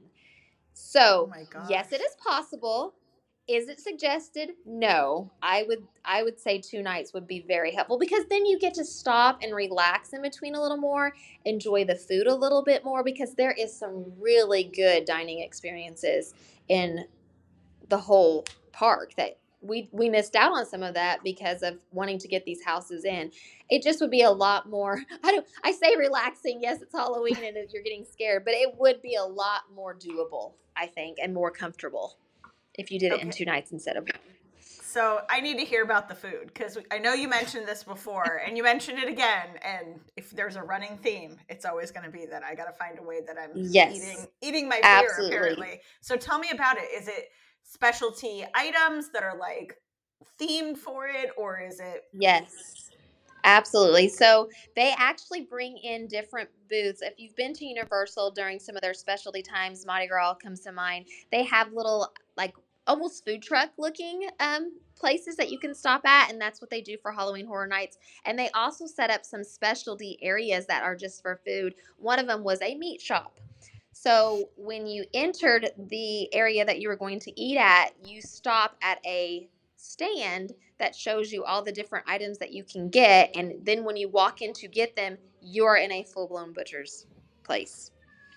So 0.73 1.31
Oh 1.33 1.67
yes 1.69 1.91
it 1.93 2.01
is 2.01 2.15
possible 2.25 2.95
is 3.53 3.67
it 3.67 3.79
suggested? 3.79 4.51
No. 4.65 5.31
I 5.41 5.63
would 5.67 5.87
i 6.03 6.23
would 6.23 6.39
say 6.39 6.59
two 6.59 6.81
nights 6.81 7.13
would 7.13 7.27
be 7.27 7.45
very 7.47 7.71
helpful 7.73 7.99
because 7.99 8.25
then 8.29 8.45
you 8.45 8.57
get 8.57 8.73
to 8.73 8.83
stop 8.83 9.39
and 9.43 9.53
relax 9.53 10.13
in 10.13 10.21
between 10.21 10.55
a 10.55 10.61
little 10.61 10.77
more 10.77 11.13
enjoy 11.45 11.85
the 11.85 11.95
food 11.95 12.25
a 12.25 12.33
little 12.33 12.63
bit 12.63 12.83
more 12.83 13.03
because 13.03 13.35
there 13.35 13.51
is 13.51 13.77
some 13.77 14.03
really 14.19 14.63
good 14.63 15.05
dining 15.05 15.39
experiences 15.39 16.33
in 16.69 17.05
the 17.89 17.97
whole 17.97 18.45
park 18.71 19.13
that 19.15 19.37
we 19.61 19.89
we 19.91 20.09
missed 20.09 20.35
out 20.35 20.51
on 20.51 20.65
some 20.65 20.81
of 20.81 20.95
that 20.95 21.23
because 21.23 21.61
of 21.61 21.77
wanting 21.91 22.17
to 22.17 22.27
get 22.27 22.45
these 22.45 22.63
houses 22.63 23.05
in. 23.05 23.31
It 23.69 23.83
just 23.83 24.01
would 24.01 24.09
be 24.09 24.23
a 24.23 24.31
lot 24.31 24.69
more 24.69 24.99
I 25.23 25.31
don't 25.31 25.45
I 25.63 25.71
say 25.71 25.95
relaxing, 25.95 26.59
yes, 26.61 26.81
it's 26.81 26.93
Halloween 26.93 27.37
and 27.43 27.57
you're 27.71 27.83
getting 27.83 28.05
scared, 28.05 28.43
but 28.43 28.53
it 28.55 28.75
would 28.79 29.01
be 29.01 29.15
a 29.15 29.23
lot 29.23 29.61
more 29.75 29.95
doable, 29.95 30.53
I 30.75 30.87
think, 30.87 31.17
and 31.21 31.33
more 31.33 31.51
comfortable 31.51 32.17
if 32.75 32.91
you 32.91 32.99
did 32.99 33.11
it 33.13 33.21
in 33.21 33.31
two 33.31 33.45
nights 33.45 33.71
instead 33.71 33.97
of 33.97 34.03
one. 34.03 34.19
So 34.59 35.21
I 35.29 35.39
need 35.39 35.57
to 35.57 35.63
hear 35.63 35.83
about 35.83 36.09
the 36.09 36.15
food 36.15 36.47
because 36.47 36.77
I 36.91 36.97
know 36.97 37.13
you 37.13 37.29
mentioned 37.29 37.65
this 37.65 37.81
before 37.83 38.41
and 38.45 38.57
you 38.57 38.63
mentioned 38.63 38.99
it 38.99 39.07
again. 39.07 39.47
And 39.63 40.01
if 40.17 40.31
there's 40.31 40.57
a 40.57 40.63
running 40.63 40.97
theme, 40.97 41.37
it's 41.47 41.63
always 41.63 41.91
going 41.91 42.05
to 42.05 42.11
be 42.11 42.25
that 42.25 42.43
I 42.43 42.55
got 42.55 42.65
to 42.65 42.73
find 42.73 42.99
a 42.99 43.03
way 43.03 43.21
that 43.25 43.37
I'm 43.37 43.51
Yes. 43.55 43.95
eating 43.95 44.27
eating 44.41 44.67
my 44.67 44.81
beer. 44.81 44.83
Absolutely. 44.83 45.37
Apparently. 45.37 45.81
So 46.01 46.17
tell 46.17 46.39
me 46.39 46.49
about 46.51 46.77
it. 46.77 46.89
Is 46.93 47.07
it 47.07 47.29
specialty 47.63 48.45
items 48.53 49.11
that 49.13 49.23
are 49.23 49.37
like 49.37 49.77
themed 50.39 50.77
for 50.77 51.07
it, 51.07 51.29
or 51.37 51.59
is 51.59 51.79
it? 51.79 52.03
Yes, 52.11 52.90
absolutely. 53.43 54.07
So 54.07 54.49
they 54.75 54.93
actually 54.97 55.41
bring 55.41 55.77
in 55.77 56.07
different 56.07 56.49
booths. 56.69 57.01
If 57.01 57.13
you've 57.17 57.35
been 57.35 57.53
to 57.53 57.65
Universal 57.65 58.31
during 58.31 58.59
some 58.59 58.75
of 58.75 58.81
their 58.81 58.93
specialty 58.93 59.41
times, 59.41 59.85
Mardi 59.85 60.07
Gras 60.07 60.35
comes 60.35 60.61
to 60.61 60.71
mind. 60.71 61.07
They 61.31 61.43
have 61.43 61.73
little, 61.73 62.11
like, 62.37 62.53
almost 62.87 63.23
food 63.25 63.41
truck 63.41 63.69
looking 63.77 64.27
um, 64.39 64.71
places 64.95 65.35
that 65.35 65.51
you 65.51 65.59
can 65.59 65.73
stop 65.73 66.05
at, 66.05 66.31
and 66.31 66.41
that's 66.41 66.61
what 66.61 66.69
they 66.69 66.81
do 66.81 66.97
for 67.01 67.11
Halloween 67.11 67.45
Horror 67.45 67.67
Nights. 67.67 67.97
And 68.25 68.37
they 68.37 68.49
also 68.51 68.85
set 68.85 69.09
up 69.09 69.25
some 69.25 69.43
specialty 69.43 70.17
areas 70.21 70.65
that 70.67 70.83
are 70.83 70.95
just 70.95 71.21
for 71.21 71.39
food. 71.45 71.75
One 71.97 72.19
of 72.19 72.27
them 72.27 72.43
was 72.43 72.61
a 72.61 72.75
meat 72.75 73.01
shop. 73.01 73.39
So 73.93 74.49
when 74.57 74.87
you 74.87 75.05
entered 75.13 75.69
the 75.77 76.33
area 76.33 76.65
that 76.65 76.79
you 76.79 76.89
were 76.89 76.95
going 76.95 77.19
to 77.19 77.39
eat 77.39 77.57
at, 77.57 77.91
you 78.03 78.21
stop 78.21 78.75
at 78.81 78.99
a 79.05 79.47
stand 79.81 80.53
that 80.77 80.95
shows 80.95 81.31
you 81.31 81.43
all 81.43 81.63
the 81.63 81.71
different 81.71 82.05
items 82.07 82.37
that 82.37 82.53
you 82.53 82.63
can 82.63 82.89
get. 82.89 83.31
And 83.35 83.53
then 83.63 83.83
when 83.83 83.97
you 83.97 84.09
walk 84.09 84.41
in 84.41 84.53
to 84.53 84.67
get 84.67 84.95
them, 84.95 85.17
you're 85.41 85.77
in 85.77 85.91
a 85.91 86.03
full 86.03 86.27
blown 86.27 86.53
butcher's 86.53 87.07
place. 87.43 87.91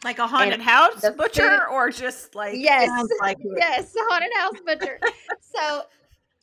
Like 0.04 0.18
a 0.18 0.26
haunted 0.26 0.54
And 0.54 0.62
house 0.62 1.02
butcher, 1.16 1.42
food- 1.42 1.68
or 1.70 1.90
just 1.90 2.34
like 2.34 2.54
Yes. 2.56 2.90
Like 3.20 3.38
yes, 3.56 3.94
haunted 3.96 4.32
house 4.36 4.60
butcher. 4.64 5.00
so 5.40 5.82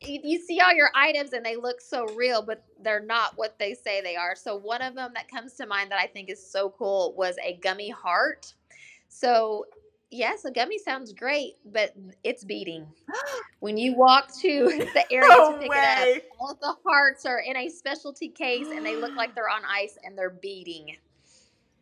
you 0.00 0.40
see 0.40 0.58
all 0.60 0.74
your 0.74 0.90
items 0.96 1.32
and 1.32 1.44
they 1.44 1.54
look 1.54 1.80
so 1.80 2.06
real, 2.16 2.42
but 2.42 2.64
they're 2.82 3.04
not 3.04 3.36
what 3.36 3.56
they 3.58 3.74
say 3.74 4.00
they 4.00 4.16
are. 4.16 4.34
So 4.34 4.56
one 4.56 4.82
of 4.82 4.94
them 4.94 5.12
that 5.14 5.28
comes 5.28 5.54
to 5.54 5.66
mind 5.66 5.92
that 5.92 6.00
I 6.00 6.06
think 6.06 6.28
is 6.28 6.44
so 6.44 6.70
cool 6.70 7.14
was 7.16 7.36
a 7.44 7.56
gummy 7.58 7.90
heart. 7.90 8.54
So 9.08 9.64
yes, 10.10 10.44
a 10.44 10.50
gummy 10.50 10.78
sounds 10.78 11.12
great, 11.12 11.54
but 11.64 11.94
it's 12.24 12.44
beating. 12.44 12.86
When 13.62 13.76
you 13.78 13.94
walk 13.94 14.26
to 14.40 14.88
the 14.94 15.04
area 15.12 15.28
no 15.28 15.52
to 15.52 15.58
pick 15.58 15.70
it 15.72 16.16
up, 16.16 16.22
all 16.40 16.58
the 16.60 16.74
hearts 16.84 17.24
are 17.24 17.38
in 17.38 17.56
a 17.56 17.68
specialty 17.68 18.28
case 18.28 18.66
and 18.74 18.84
they 18.84 18.96
look 18.96 19.14
like 19.14 19.36
they're 19.36 19.48
on 19.48 19.62
ice 19.64 19.96
and 20.02 20.18
they're 20.18 20.30
beating 20.42 20.96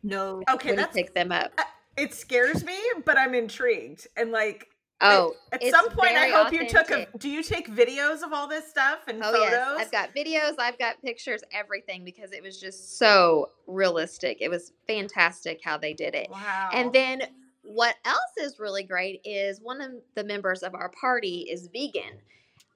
No. 0.03 0.43
Okay, 0.47 0.75
that's 0.75 0.95
pick 0.95 1.15
them 1.15 1.31
up. 1.31 1.51
Uh, 1.57 1.63
it. 1.97 2.13
Scares 2.13 2.63
me, 2.63 2.77
but 3.03 3.17
I'm 3.17 3.33
intrigued 3.33 4.07
and 4.15 4.31
like. 4.31 4.67
Oh, 5.03 5.33
At 5.51 5.63
it's 5.63 5.75
some 5.75 5.89
point, 5.89 6.15
I 6.15 6.27
hope 6.27 6.53
you 6.53 6.69
took 6.69 6.91
a. 6.91 7.07
Do 7.17 7.27
you 7.27 7.41
take 7.41 7.67
videos 7.67 8.21
of 8.21 8.31
all 8.31 8.47
this 8.47 8.69
stuff 8.69 8.99
and 9.07 9.19
Oh 9.23 9.31
photos? 9.31 9.49
yes, 9.51 9.79
I've 9.79 9.91
got 9.91 10.09
videos, 10.15 10.53
I've 10.59 10.77
got 10.77 11.01
pictures, 11.01 11.41
everything 11.51 12.05
because 12.05 12.31
it 12.31 12.43
was 12.43 12.59
just 12.59 12.99
so 12.99 13.49
realistic. 13.65 14.37
It 14.39 14.49
was 14.49 14.71
fantastic 14.85 15.61
how 15.63 15.79
they 15.79 15.93
did 15.95 16.13
it. 16.13 16.29
Wow. 16.29 16.69
And 16.71 16.93
then 16.93 17.23
what 17.63 17.95
else 18.05 18.31
is 18.39 18.59
really 18.59 18.83
great 18.83 19.21
is 19.23 19.59
one 19.61 19.81
of 19.81 19.91
the 20.15 20.23
members 20.23 20.63
of 20.63 20.73
our 20.73 20.89
party 20.89 21.47
is 21.51 21.67
vegan. 21.67 22.19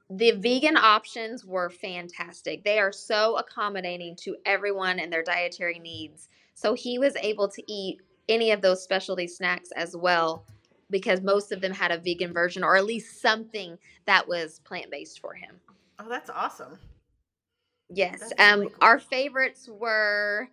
The 0.10 0.32
vegan 0.32 0.78
options 0.78 1.44
were 1.44 1.70
fantastic. 1.70 2.64
They 2.64 2.78
are 2.80 2.92
so 2.92 3.38
accommodating 3.38 4.16
to 4.18 4.36
everyone 4.46 5.00
and 5.00 5.12
their 5.12 5.24
dietary 5.24 5.80
needs. 5.80 6.30
So 6.54 6.74
he 6.76 7.00
was 7.00 7.16
able 7.18 7.48
to 7.50 7.64
eat 7.72 8.02
any 8.30 8.52
of 8.52 8.62
those 8.62 8.84
specialty 8.84 9.28
snacks 9.28 9.72
as 9.76 9.96
well 9.98 10.46
because 10.92 11.22
most 11.22 11.52
of 11.52 11.62
them 11.62 11.72
had 11.74 11.92
a 11.92 11.98
vegan 11.98 12.32
version 12.32 12.64
or 12.64 12.76
at 12.76 12.86
least 12.86 13.20
something 13.22 13.78
that 14.06 14.28
was 14.28 14.60
plant-based 14.60 15.20
for 15.20 15.34
him. 15.34 15.56
oh, 16.00 16.08
that's 16.08 16.30
awesome. 16.30 16.78
Yes. 17.90 18.20
That's 18.20 18.34
Um, 18.40 18.60
really 18.62 18.72
cool. 18.72 18.78
our 18.82 19.00
favorites 19.00 19.68
were 19.68 20.48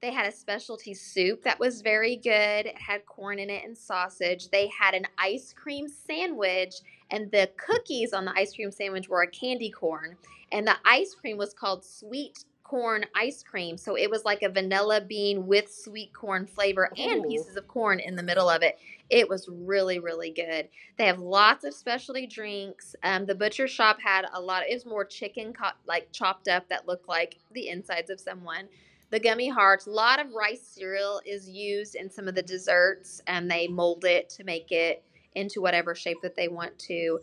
they 0.00 0.10
had 0.10 0.26
a 0.26 0.32
specialty 0.32 0.94
soup 0.94 1.42
that 1.42 1.60
was 1.60 1.82
very 1.82 2.16
good. 2.16 2.66
It 2.66 2.78
had 2.78 3.04
corn 3.06 3.38
in 3.38 3.50
it 3.50 3.64
and 3.64 3.76
sausage. 3.76 4.48
They 4.48 4.68
had 4.68 4.94
an 4.94 5.06
ice 5.18 5.52
cream 5.52 5.88
sandwich, 5.88 6.76
and 7.10 7.30
the 7.30 7.50
cookies 7.56 8.12
on 8.12 8.24
the 8.24 8.32
ice 8.34 8.54
cream 8.54 8.70
sandwich 8.70 9.08
were 9.08 9.22
a 9.22 9.30
candy 9.30 9.70
corn, 9.70 10.16
and 10.52 10.66
the 10.66 10.76
ice 10.84 11.14
cream 11.14 11.36
was 11.36 11.52
called 11.52 11.84
sweet 11.84 12.44
corn 12.62 13.04
ice 13.16 13.42
cream. 13.42 13.76
So 13.76 13.96
it 13.96 14.08
was 14.08 14.24
like 14.24 14.42
a 14.42 14.48
vanilla 14.48 15.00
bean 15.00 15.48
with 15.48 15.70
sweet 15.74 16.12
corn 16.14 16.46
flavor 16.46 16.88
and 16.96 17.26
pieces 17.26 17.56
of 17.56 17.66
corn 17.66 17.98
in 17.98 18.14
the 18.14 18.22
middle 18.22 18.48
of 18.48 18.62
it. 18.62 18.78
It 19.10 19.28
was 19.28 19.48
really, 19.50 19.98
really 19.98 20.30
good. 20.30 20.68
They 20.96 21.06
have 21.06 21.18
lots 21.18 21.64
of 21.64 21.74
specialty 21.74 22.28
drinks. 22.28 22.94
Um, 23.02 23.26
the 23.26 23.34
butcher 23.34 23.66
shop 23.66 23.98
had 24.00 24.24
a 24.32 24.40
lot. 24.40 24.62
It 24.68 24.74
was 24.74 24.86
more 24.86 25.04
chicken, 25.04 25.52
co- 25.52 25.70
like 25.84 26.12
chopped 26.12 26.46
up, 26.46 26.68
that 26.68 26.86
looked 26.86 27.08
like 27.08 27.38
the 27.52 27.68
insides 27.68 28.08
of 28.08 28.20
someone. 28.20 28.68
The 29.10 29.20
gummy 29.20 29.48
hearts. 29.48 29.86
A 29.86 29.90
lot 29.90 30.20
of 30.20 30.32
rice 30.34 30.66
cereal 30.66 31.20
is 31.26 31.48
used 31.48 31.96
in 31.96 32.10
some 32.10 32.28
of 32.28 32.34
the 32.34 32.42
desserts, 32.42 33.20
and 33.26 33.50
they 33.50 33.68
mold 33.68 34.04
it 34.04 34.28
to 34.30 34.44
make 34.44 34.70
it 34.72 35.04
into 35.34 35.60
whatever 35.60 35.94
shape 35.94 36.18
that 36.22 36.36
they 36.36 36.48
want 36.48 36.78
to. 36.80 37.20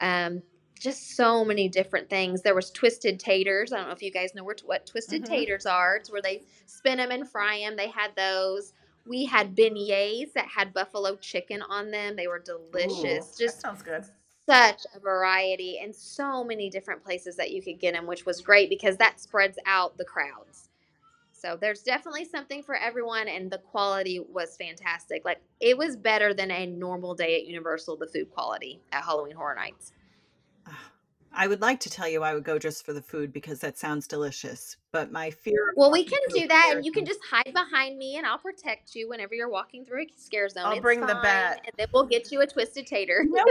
Um, 0.00 0.42
just 0.78 1.16
so 1.16 1.44
many 1.44 1.68
different 1.68 2.08
things. 2.08 2.40
There 2.42 2.54
was 2.54 2.70
twisted 2.70 3.20
taters. 3.20 3.72
I 3.72 3.78
don't 3.78 3.88
know 3.88 3.92
if 3.92 4.02
you 4.02 4.10
guys 4.10 4.34
know 4.34 4.44
what 4.44 4.86
twisted 4.86 5.22
Mhm. 5.22 5.26
taters 5.26 5.66
are. 5.66 5.96
It's 5.96 6.10
where 6.10 6.22
they 6.22 6.42
spin 6.66 6.98
them 6.98 7.10
and 7.10 7.28
fry 7.30 7.60
them. 7.60 7.76
They 7.76 7.88
had 7.88 8.16
those. 8.16 8.72
We 9.06 9.26
had 9.26 9.54
beignets 9.54 10.32
that 10.34 10.46
had 10.48 10.72
buffalo 10.72 11.16
chicken 11.16 11.62
on 11.62 11.90
them. 11.90 12.16
They 12.16 12.28
were 12.28 12.38
delicious. 12.38 13.34
Ooh, 13.34 13.44
Just 13.44 13.60
sounds 13.60 13.82
good. 13.82 14.04
such 14.48 14.86
a 14.94 15.00
variety 15.00 15.78
and 15.78 15.94
so 15.94 16.42
many 16.42 16.70
different 16.70 17.04
places 17.04 17.36
that 17.36 17.50
you 17.52 17.62
could 17.62 17.78
get 17.78 17.94
them, 17.94 18.06
which 18.06 18.26
was 18.26 18.40
great 18.40 18.70
because 18.70 18.96
that 18.96 19.20
spreads 19.20 19.58
out 19.66 19.96
the 19.98 20.04
crowds. 20.04 20.69
So 21.40 21.56
there's 21.58 21.82
definitely 21.82 22.26
something 22.26 22.62
for 22.62 22.74
everyone, 22.74 23.26
and 23.26 23.50
the 23.50 23.58
quality 23.58 24.20
was 24.20 24.56
fantastic. 24.56 25.24
Like 25.24 25.40
it 25.60 25.78
was 25.78 25.96
better 25.96 26.34
than 26.34 26.50
a 26.50 26.66
normal 26.66 27.14
day 27.14 27.36
at 27.36 27.46
Universal. 27.46 27.96
The 27.96 28.06
food 28.06 28.30
quality 28.30 28.80
at 28.92 29.04
Halloween 29.04 29.34
Horror 29.34 29.54
Nights. 29.54 29.92
Ah, 30.66 30.92
I 31.32 31.46
would 31.46 31.60
like 31.60 31.80
to 31.80 31.90
tell 31.90 32.08
you 32.08 32.22
I 32.22 32.34
would 32.34 32.44
go 32.44 32.58
just 32.58 32.84
for 32.84 32.92
the 32.92 33.00
food 33.02 33.32
because 33.32 33.60
that 33.60 33.78
sounds 33.78 34.06
delicious, 34.06 34.76
but 34.92 35.12
my 35.12 35.30
fear. 35.30 35.72
Well, 35.76 35.92
we 35.92 36.04
can 36.04 36.18
do 36.34 36.48
that, 36.48 36.72
and 36.74 36.84
you 36.84 36.90
can 36.90 37.04
just 37.04 37.20
hide 37.30 37.52
behind 37.54 37.98
me, 37.98 38.16
and 38.16 38.26
I'll 38.26 38.38
protect 38.38 38.94
you 38.94 39.08
whenever 39.08 39.34
you're 39.34 39.48
walking 39.48 39.84
through 39.84 40.02
a 40.02 40.06
scare 40.16 40.48
zone. 40.48 40.64
I'll 40.66 40.72
It's 40.72 40.80
bring 40.80 41.00
the 41.00 41.18
bat. 41.22 41.60
and 41.64 41.72
then 41.78 41.86
we'll 41.94 42.06
get 42.06 42.32
you 42.32 42.40
a 42.40 42.46
twisted 42.46 42.86
tater. 42.86 43.24
Know 43.28 43.44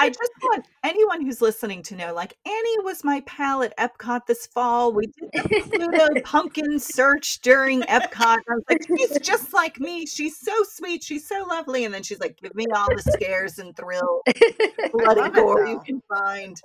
I 0.00 0.08
just 0.08 0.30
want 0.42 0.66
anyone 0.82 1.24
who's 1.24 1.40
listening 1.40 1.82
to 1.84 1.94
know, 1.96 2.12
like 2.14 2.36
Annie 2.44 2.78
was 2.82 3.04
my 3.04 3.20
pal 3.26 3.62
at 3.62 3.76
Epcot 3.78 4.26
this 4.26 4.46
fall. 4.48 4.92
We 4.92 5.06
did 5.06 5.30
the 5.32 5.70
Pluto 5.72 6.20
pumpkin 6.24 6.78
search 6.78 7.40
during 7.42 7.82
Epcot. 7.82 8.38
I 8.48 8.54
was 8.54 8.64
like, 8.68 8.86
she's 8.86 9.18
just 9.20 9.52
like 9.54 9.78
me. 9.78 10.04
She's 10.06 10.36
so 10.38 10.52
sweet. 10.64 11.02
She's 11.04 11.26
so 11.26 11.44
lovely. 11.48 11.84
And 11.84 11.94
then 11.94 12.02
she's 12.02 12.18
like, 12.20 12.38
give 12.42 12.54
me 12.54 12.66
all 12.74 12.88
the 12.94 13.02
scares 13.02 13.58
and 13.58 13.74
thrill, 13.76 14.20
bloody 14.92 15.30
gore 15.30 15.66
you 15.66 15.80
can 15.80 16.02
find. 16.08 16.60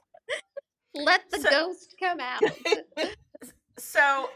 Let 0.95 1.21
the 1.32 1.39
So- 1.39 1.49
ghost 1.49 1.95
come 1.99 2.19
out. 2.19 2.41
So, 3.82 4.30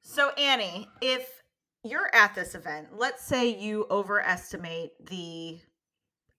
so 0.00 0.30
Annie, 0.38 0.88
if 1.02 1.28
you're 1.84 2.08
at 2.14 2.34
this 2.34 2.54
event, 2.54 2.88
let's 2.96 3.22
say 3.22 3.54
you 3.54 3.86
overestimate 3.90 4.92
the 5.10 5.60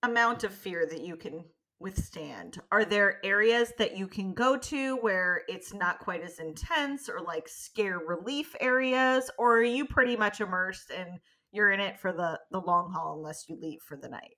amount 0.02 0.44
of 0.44 0.52
fear 0.52 0.88
that 0.90 1.02
you 1.02 1.16
can 1.18 1.46
withstand. 1.80 2.60
Are 2.72 2.84
there 2.84 3.24
areas 3.24 3.74
that 3.78 3.96
you 3.96 4.08
can 4.08 4.34
go 4.34 4.58
to 4.58 4.98
where 4.98 5.44
it's 5.48 5.72
not 5.72 6.00
quite 6.00 6.24
as 6.24 6.40
intense 6.40 7.08
or 7.08 7.22
like 7.22 7.48
scare 7.48 8.00
relief 8.00 8.56
areas 8.60 9.30
or 9.38 9.58
are 9.60 9.64
you 9.64 9.86
pretty 9.86 10.16
much 10.16 10.42
immersed 10.42 10.90
and 10.90 11.20
you're 11.52 11.70
in 11.72 11.80
it 11.80 12.00
for 12.00 12.12
the 12.12 12.40
the 12.50 12.60
long 12.60 12.92
haul 12.92 13.18
unless 13.18 13.46
you 13.48 13.56
leave 13.62 13.82
for 13.84 13.98
the 13.98 14.10
night? 14.10 14.38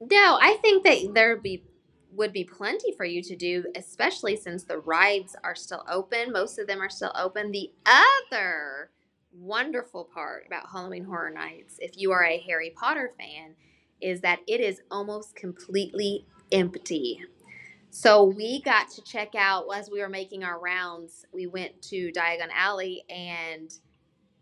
No, 0.00 0.38
I 0.40 0.58
think 0.62 0.84
that 0.84 1.12
there 1.12 1.34
would 1.34 1.42
be 1.42 1.64
would 2.16 2.32
be 2.32 2.44
plenty 2.44 2.92
for 2.92 3.04
you 3.04 3.22
to 3.22 3.36
do, 3.36 3.64
especially 3.74 4.36
since 4.36 4.64
the 4.64 4.78
rides 4.78 5.36
are 5.44 5.54
still 5.54 5.84
open. 5.90 6.32
Most 6.32 6.58
of 6.58 6.66
them 6.66 6.80
are 6.80 6.90
still 6.90 7.12
open. 7.16 7.50
The 7.50 7.72
other 7.86 8.90
wonderful 9.32 10.04
part 10.04 10.44
about 10.46 10.70
Halloween 10.70 11.04
Horror 11.04 11.30
Nights, 11.30 11.76
if 11.80 11.92
you 11.96 12.12
are 12.12 12.24
a 12.24 12.38
Harry 12.46 12.70
Potter 12.70 13.12
fan, 13.18 13.54
is 14.00 14.20
that 14.20 14.40
it 14.46 14.60
is 14.60 14.82
almost 14.90 15.34
completely 15.34 16.26
empty. 16.52 17.20
So 17.90 18.24
we 18.24 18.60
got 18.62 18.90
to 18.92 19.02
check 19.02 19.34
out 19.36 19.66
as 19.74 19.90
we 19.90 20.00
were 20.00 20.08
making 20.08 20.44
our 20.44 20.58
rounds. 20.58 21.26
We 21.32 21.46
went 21.46 21.80
to 21.82 22.10
Diagon 22.12 22.50
Alley 22.54 23.04
and 23.08 23.72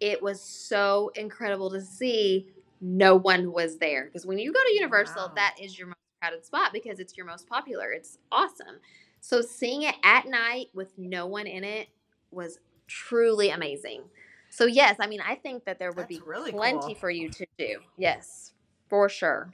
it 0.00 0.22
was 0.22 0.40
so 0.42 1.10
incredible 1.14 1.70
to 1.70 1.80
see 1.80 2.48
no 2.80 3.16
one 3.16 3.52
was 3.52 3.78
there 3.78 4.06
because 4.06 4.26
when 4.26 4.38
you 4.38 4.52
go 4.52 4.60
to 4.66 4.74
Universal, 4.74 5.28
Wow. 5.28 5.32
that 5.36 5.56
is 5.60 5.78
your 5.78 5.88
most 5.88 5.96
crowded 6.22 6.44
spot 6.44 6.72
because 6.72 7.00
it's 7.00 7.16
your 7.16 7.26
most 7.26 7.48
popular. 7.48 7.90
It's 7.90 8.18
awesome. 8.30 8.80
So 9.20 9.40
seeing 9.40 9.82
it 9.82 9.94
at 10.04 10.26
night 10.26 10.68
with 10.72 10.96
no 10.96 11.26
one 11.26 11.46
in 11.46 11.64
it 11.64 11.88
was 12.30 12.58
truly 12.86 13.50
amazing. 13.50 14.04
So 14.50 14.66
yes, 14.66 14.96
I 15.00 15.06
mean 15.06 15.20
I 15.20 15.34
think 15.34 15.64
that 15.64 15.78
there 15.78 15.90
would 15.90 15.96
That's 15.96 16.18
be 16.18 16.22
really 16.24 16.52
plenty 16.52 16.94
cool. 16.94 16.94
for 16.94 17.10
you 17.10 17.28
to 17.30 17.46
do. 17.58 17.80
Yes, 17.96 18.52
for 18.88 19.08
sure. 19.08 19.52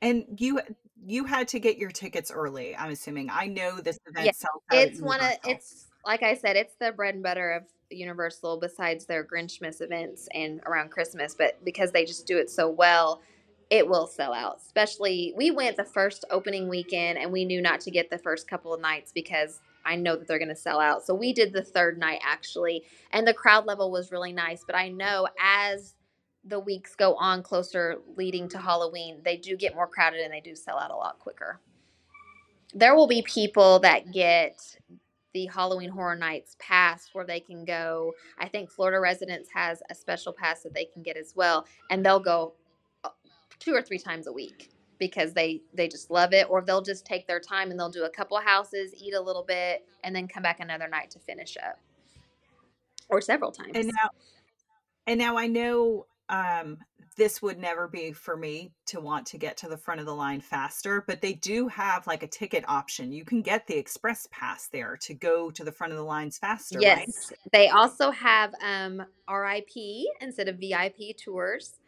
And 0.00 0.24
you 0.38 0.60
you 1.04 1.24
had 1.24 1.48
to 1.48 1.60
get 1.60 1.78
your 1.78 1.90
tickets 1.90 2.30
early, 2.30 2.76
I'm 2.76 2.90
assuming. 2.90 3.28
I 3.30 3.46
know 3.46 3.80
this 3.80 3.98
event 4.06 4.26
Yeah, 4.26 4.32
sells 4.32 4.62
out 4.70 4.76
It's 4.78 5.00
one 5.00 5.20
of 5.20 5.32
it's 5.46 5.86
like 6.04 6.22
I 6.22 6.34
said, 6.34 6.56
it's 6.56 6.74
the 6.80 6.92
bread 6.92 7.14
and 7.14 7.22
butter 7.22 7.52
of 7.52 7.64
Universal 7.90 8.58
besides 8.58 9.06
their 9.06 9.24
Grinchmas 9.24 9.80
events 9.80 10.28
and 10.34 10.60
around 10.66 10.90
Christmas, 10.90 11.34
but 11.34 11.62
because 11.64 11.92
they 11.92 12.04
just 12.04 12.26
do 12.26 12.38
it 12.38 12.50
so 12.50 12.68
well, 12.68 13.20
it 13.72 13.88
will 13.88 14.06
sell 14.06 14.34
out. 14.34 14.58
Especially 14.58 15.32
we 15.34 15.50
went 15.50 15.78
the 15.78 15.84
first 15.84 16.26
opening 16.30 16.68
weekend 16.68 17.18
and 17.18 17.32
we 17.32 17.46
knew 17.46 17.62
not 17.62 17.80
to 17.80 17.90
get 17.90 18.10
the 18.10 18.18
first 18.18 18.46
couple 18.46 18.74
of 18.74 18.82
nights 18.82 19.12
because 19.12 19.60
I 19.86 19.96
know 19.96 20.14
that 20.14 20.28
they're 20.28 20.38
going 20.38 20.48
to 20.48 20.54
sell 20.54 20.78
out. 20.78 21.06
So 21.06 21.14
we 21.14 21.32
did 21.32 21.54
the 21.54 21.64
third 21.64 21.98
night 21.98 22.20
actually, 22.22 22.84
and 23.12 23.26
the 23.26 23.32
crowd 23.32 23.64
level 23.64 23.90
was 23.90 24.12
really 24.12 24.32
nice, 24.32 24.62
but 24.66 24.76
I 24.76 24.90
know 24.90 25.26
as 25.42 25.94
the 26.44 26.60
weeks 26.60 26.94
go 26.94 27.14
on 27.14 27.42
closer 27.42 27.96
leading 28.14 28.46
to 28.50 28.58
Halloween, 28.58 29.22
they 29.24 29.38
do 29.38 29.56
get 29.56 29.74
more 29.74 29.88
crowded 29.88 30.20
and 30.20 30.34
they 30.34 30.40
do 30.40 30.54
sell 30.54 30.78
out 30.78 30.90
a 30.90 30.96
lot 30.96 31.18
quicker. 31.18 31.58
There 32.74 32.94
will 32.94 33.08
be 33.08 33.22
people 33.22 33.78
that 33.78 34.12
get 34.12 34.60
the 35.32 35.46
Halloween 35.46 35.88
Horror 35.88 36.16
Nights 36.16 36.56
pass 36.58 37.08
where 37.14 37.24
they 37.24 37.40
can 37.40 37.64
go. 37.64 38.12
I 38.38 38.48
think 38.48 38.70
Florida 38.70 39.00
Residents 39.00 39.48
has 39.54 39.82
a 39.88 39.94
special 39.94 40.34
pass 40.34 40.62
that 40.62 40.74
they 40.74 40.84
can 40.84 41.02
get 41.02 41.16
as 41.16 41.32
well, 41.34 41.66
and 41.90 42.04
they'll 42.04 42.20
go 42.20 42.52
two 43.62 43.74
or 43.74 43.82
three 43.82 43.98
times 43.98 44.26
a 44.26 44.32
week 44.32 44.70
because 44.98 45.32
they 45.32 45.62
they 45.74 45.88
just 45.88 46.10
love 46.10 46.32
it. 46.32 46.46
Or 46.50 46.62
they'll 46.62 46.82
just 46.82 47.04
take 47.04 47.26
their 47.26 47.40
time 47.40 47.70
and 47.70 47.78
they'll 47.78 47.90
do 47.90 48.04
a 48.04 48.10
couple 48.10 48.38
houses 48.40 48.92
eat 48.96 49.14
a 49.14 49.20
little 49.20 49.44
bit 49.44 49.84
and 50.04 50.14
then 50.14 50.28
come 50.28 50.42
back 50.42 50.60
another 50.60 50.88
night 50.88 51.10
to 51.12 51.18
finish 51.18 51.56
up. 51.56 51.78
Or 53.08 53.20
several 53.20 53.52
times. 53.52 53.72
And 53.74 53.86
now 53.86 54.10
and 55.06 55.18
now 55.18 55.36
i 55.36 55.46
know 55.46 56.06
um 56.28 56.78
this 57.18 57.42
would 57.42 57.58
never 57.58 57.88
be 57.88 58.10
for 58.12 58.38
me 58.38 58.70
to 58.86 58.98
want 58.98 59.26
to 59.26 59.36
get 59.36 59.58
to 59.58 59.68
the 59.68 59.76
front 59.76 60.00
of 60.00 60.06
the 60.06 60.14
line 60.14 60.40
faster 60.40 61.04
but 61.06 61.20
they 61.20 61.34
do 61.34 61.68
have 61.68 62.06
like 62.06 62.22
a 62.22 62.26
ticket 62.26 62.64
option. 62.68 63.12
You 63.12 63.24
can 63.24 63.42
get 63.42 63.66
the 63.66 63.76
express 63.76 64.26
pass 64.30 64.68
there 64.68 64.96
to 65.02 65.12
go 65.12 65.50
to 65.50 65.64
the 65.64 65.72
front 65.72 65.92
of 65.92 65.98
the 65.98 66.04
lines 66.04 66.38
faster 66.38 66.78
right? 66.78 67.04
Yes, 67.06 67.32
they 67.52 67.68
also 67.68 68.10
have 68.10 68.54
um, 68.64 69.02
RIP 69.28 70.06
instead 70.20 70.48
of 70.48 70.56
VIP 70.56 71.16
tours. 71.18 71.80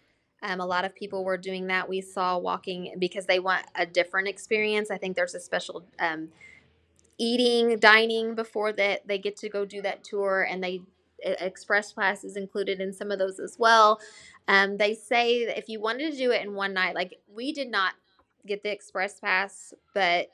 Um, 0.45 0.61
a 0.61 0.67
lot 0.67 0.85
of 0.85 0.95
people 0.95 1.25
were 1.25 1.39
doing 1.39 1.69
that. 1.69 1.89
We 1.89 2.03
saw 2.03 2.39
walking 2.39 2.97
because 2.99 3.27
they 3.27 3.41
want 3.41 3.67
a 3.75 3.87
different 3.87 4.29
experience. 4.29 4.91
I 4.91 4.99
think 4.99 5.17
there's 5.17 5.35
a 5.35 5.41
special 5.41 5.85
um, 5.99 6.29
eating, 7.19 7.79
dining 7.79 8.35
before 8.35 8.73
that 8.75 9.09
they 9.09 9.19
get 9.19 9.37
to 9.39 9.49
go 9.49 9.65
do 9.65 9.83
that 9.83 10.05
tour, 10.05 10.47
and 10.49 10.63
they 10.63 10.83
express 11.21 11.93
pass 11.93 12.25
is 12.25 12.37
included 12.37 12.81
in 12.81 12.93
some 12.93 13.11
of 13.11 13.19
those 13.19 13.41
as 13.41 13.57
well. 13.59 13.99
Um, 14.47 14.77
they 14.77 14.95
say 14.95 15.47
that 15.47 15.59
if 15.59 15.71
you 15.71 15.81
wanted 15.81 16.13
to 16.13 16.19
do 16.19 16.33
it 16.33 16.43
in 16.43 16.55
one 16.55 16.75
night, 16.75 16.95
like 16.95 17.19
we 17.35 17.53
did 17.53 17.71
not 17.71 17.95
get 18.47 18.63
the 18.63 18.71
express 18.71 19.21
pass, 19.21 19.73
but 19.95 20.31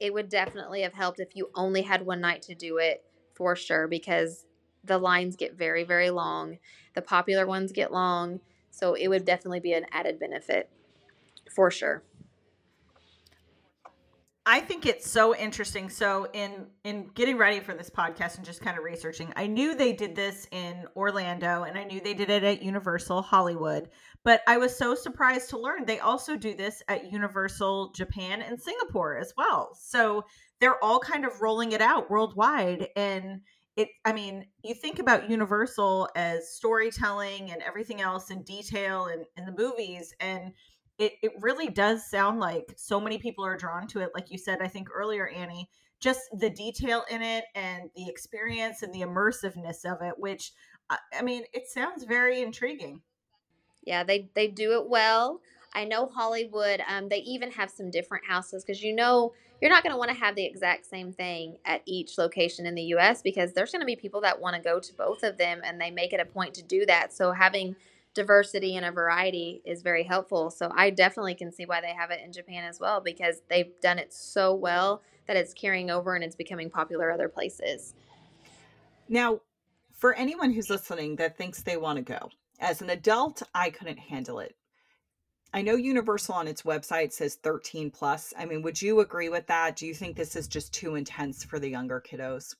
it 0.00 0.12
would 0.12 0.28
definitely 0.28 0.82
have 0.82 0.94
helped 0.94 1.20
if 1.20 1.36
you 1.36 1.48
only 1.54 1.82
had 1.82 2.04
one 2.04 2.20
night 2.20 2.42
to 2.42 2.56
do 2.56 2.78
it 2.78 3.04
for 3.34 3.54
sure 3.54 3.86
because 3.86 4.46
the 4.84 4.98
lines 4.98 5.36
get 5.36 5.54
very 5.56 5.84
very 5.84 6.10
long 6.10 6.58
the 6.94 7.02
popular 7.02 7.46
ones 7.46 7.70
get 7.70 7.92
long 7.92 8.40
so 8.72 8.94
it 8.94 9.06
would 9.06 9.24
definitely 9.24 9.60
be 9.60 9.72
an 9.72 9.86
added 9.92 10.18
benefit 10.18 10.68
for 11.54 11.70
sure 11.70 12.02
I 14.44 14.58
think 14.58 14.86
it's 14.86 15.08
so 15.08 15.36
interesting. 15.36 15.88
So 15.88 16.26
in 16.32 16.66
in 16.82 17.10
getting 17.14 17.38
ready 17.38 17.60
for 17.60 17.74
this 17.74 17.88
podcast 17.88 18.36
and 18.38 18.44
just 18.44 18.60
kind 18.60 18.76
of 18.76 18.82
researching, 18.82 19.32
I 19.36 19.46
knew 19.46 19.76
they 19.76 19.92
did 19.92 20.16
this 20.16 20.48
in 20.50 20.84
Orlando 20.96 21.62
and 21.62 21.78
I 21.78 21.84
knew 21.84 22.00
they 22.00 22.14
did 22.14 22.28
it 22.28 22.42
at 22.42 22.60
Universal 22.60 23.22
Hollywood, 23.22 23.88
but 24.24 24.42
I 24.48 24.56
was 24.56 24.76
so 24.76 24.96
surprised 24.96 25.50
to 25.50 25.58
learn 25.58 25.84
they 25.84 26.00
also 26.00 26.36
do 26.36 26.56
this 26.56 26.82
at 26.88 27.12
Universal 27.12 27.92
Japan 27.92 28.42
and 28.42 28.60
Singapore 28.60 29.16
as 29.16 29.32
well. 29.36 29.76
So 29.78 30.24
they're 30.58 30.82
all 30.82 30.98
kind 30.98 31.24
of 31.24 31.40
rolling 31.40 31.70
it 31.70 31.80
out 31.80 32.10
worldwide 32.10 32.88
and 32.96 33.42
it 33.76 33.88
I 34.04 34.12
mean, 34.12 34.46
you 34.62 34.74
think 34.74 34.98
about 34.98 35.30
Universal 35.30 36.08
as 36.14 36.54
storytelling 36.54 37.50
and 37.50 37.62
everything 37.62 38.00
else 38.00 38.30
in 38.30 38.42
detail 38.42 39.06
and 39.06 39.24
in 39.36 39.44
the 39.44 39.52
movies 39.52 40.14
and 40.20 40.52
it, 40.98 41.14
it 41.22 41.32
really 41.40 41.68
does 41.68 42.08
sound 42.08 42.38
like 42.38 42.74
so 42.76 43.00
many 43.00 43.18
people 43.18 43.44
are 43.44 43.56
drawn 43.56 43.86
to 43.88 44.00
it. 44.00 44.10
Like 44.14 44.30
you 44.30 44.38
said, 44.38 44.58
I 44.60 44.68
think 44.68 44.88
earlier, 44.94 45.26
Annie, 45.28 45.68
just 46.00 46.20
the 46.38 46.50
detail 46.50 47.04
in 47.10 47.22
it 47.22 47.44
and 47.54 47.90
the 47.96 48.08
experience 48.08 48.82
and 48.82 48.92
the 48.92 49.00
immersiveness 49.00 49.84
of 49.84 50.02
it, 50.02 50.14
which 50.18 50.52
uh, 50.90 50.96
I 51.18 51.22
mean, 51.22 51.44
it 51.52 51.68
sounds 51.68 52.04
very 52.04 52.42
intriguing. 52.42 53.00
Yeah, 53.84 54.04
they 54.04 54.28
they 54.34 54.48
do 54.48 54.72
it 54.78 54.88
well. 54.88 55.40
I 55.74 55.84
know 55.84 56.06
Hollywood. 56.06 56.82
Um, 56.86 57.08
they 57.08 57.18
even 57.18 57.50
have 57.52 57.70
some 57.70 57.90
different 57.90 58.26
houses 58.26 58.64
because 58.64 58.82
you 58.82 58.94
know 58.94 59.32
you're 59.60 59.70
not 59.70 59.82
going 59.82 59.92
to 59.92 59.98
want 59.98 60.10
to 60.10 60.16
have 60.16 60.34
the 60.34 60.44
exact 60.44 60.86
same 60.86 61.12
thing 61.12 61.56
at 61.64 61.82
each 61.86 62.18
location 62.18 62.66
in 62.66 62.74
the 62.74 62.82
U.S. 62.82 63.22
because 63.22 63.52
there's 63.52 63.70
going 63.70 63.80
to 63.80 63.86
be 63.86 63.96
people 63.96 64.20
that 64.22 64.40
want 64.40 64.56
to 64.56 64.62
go 64.62 64.80
to 64.80 64.94
both 64.94 65.22
of 65.22 65.38
them 65.38 65.60
and 65.64 65.80
they 65.80 65.90
make 65.90 66.12
it 66.12 66.20
a 66.20 66.24
point 66.24 66.54
to 66.54 66.62
do 66.62 66.84
that. 66.86 67.12
So 67.12 67.32
having 67.32 67.76
diversity 68.14 68.76
and 68.76 68.84
a 68.84 68.90
variety 68.90 69.62
is 69.64 69.82
very 69.82 70.02
helpful. 70.02 70.50
So 70.50 70.70
I 70.74 70.90
definitely 70.90 71.34
can 71.34 71.52
see 71.52 71.64
why 71.64 71.80
they 71.80 71.94
have 71.94 72.10
it 72.10 72.20
in 72.22 72.32
Japan 72.32 72.64
as 72.64 72.78
well 72.80 73.00
because 73.00 73.42
they've 73.48 73.72
done 73.80 73.98
it 73.98 74.12
so 74.12 74.54
well 74.54 75.02
that 75.26 75.36
it's 75.36 75.54
carrying 75.54 75.90
over 75.90 76.14
and 76.14 76.24
it's 76.24 76.36
becoming 76.36 76.68
popular 76.68 77.10
other 77.10 77.28
places. 77.28 77.94
Now, 79.08 79.40
for 79.92 80.14
anyone 80.14 80.52
who's 80.52 80.68
listening 80.68 81.16
that 81.16 81.38
thinks 81.38 81.62
they 81.62 81.76
want 81.76 81.96
to 81.98 82.02
go, 82.02 82.30
as 82.58 82.82
an 82.82 82.90
adult, 82.90 83.42
I 83.54 83.70
couldn't 83.70 83.98
handle 83.98 84.40
it. 84.40 84.56
I 85.54 85.60
know 85.60 85.76
Universal 85.76 86.34
on 86.34 86.48
its 86.48 86.62
website 86.62 87.12
says 87.12 87.34
13 87.34 87.90
plus. 87.90 88.32
I 88.38 88.46
mean, 88.46 88.62
would 88.62 88.80
you 88.80 89.00
agree 89.00 89.28
with 89.28 89.46
that? 89.48 89.76
Do 89.76 89.86
you 89.86 89.92
think 89.92 90.16
this 90.16 90.34
is 90.34 90.48
just 90.48 90.72
too 90.72 90.94
intense 90.94 91.44
for 91.44 91.58
the 91.58 91.68
younger 91.68 92.00
kiddos? 92.00 92.54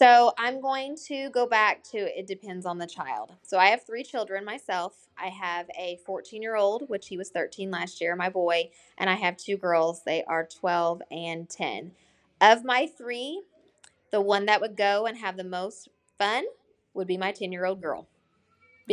So 0.00 0.32
I'm 0.38 0.60
going 0.60 0.96
to 1.06 1.28
go 1.30 1.46
back 1.46 1.84
to 1.90 1.98
it 1.98 2.26
depends 2.26 2.64
on 2.64 2.78
the 2.78 2.86
child. 2.86 3.34
So 3.42 3.58
I 3.58 3.66
have 3.66 3.84
three 3.84 4.02
children 4.02 4.44
myself. 4.44 4.94
I 5.18 5.28
have 5.28 5.66
a 5.78 5.98
14 6.06 6.40
year 6.40 6.56
old, 6.56 6.88
which 6.88 7.08
he 7.08 7.18
was 7.18 7.28
13 7.28 7.70
last 7.70 8.00
year, 8.00 8.16
my 8.16 8.30
boy, 8.30 8.70
and 8.96 9.10
I 9.10 9.14
have 9.14 9.36
two 9.36 9.58
girls. 9.58 10.02
They 10.02 10.24
are 10.24 10.46
12 10.46 11.02
and 11.10 11.48
10. 11.48 11.92
Of 12.40 12.64
my 12.64 12.88
three, 12.98 13.42
the 14.10 14.20
one 14.20 14.46
that 14.46 14.62
would 14.62 14.76
go 14.76 15.06
and 15.06 15.18
have 15.18 15.36
the 15.36 15.44
most 15.44 15.88
fun 16.18 16.44
would 16.94 17.06
be 17.06 17.18
my 17.18 17.32
10 17.32 17.52
year 17.52 17.66
old 17.66 17.82
girl 17.82 18.08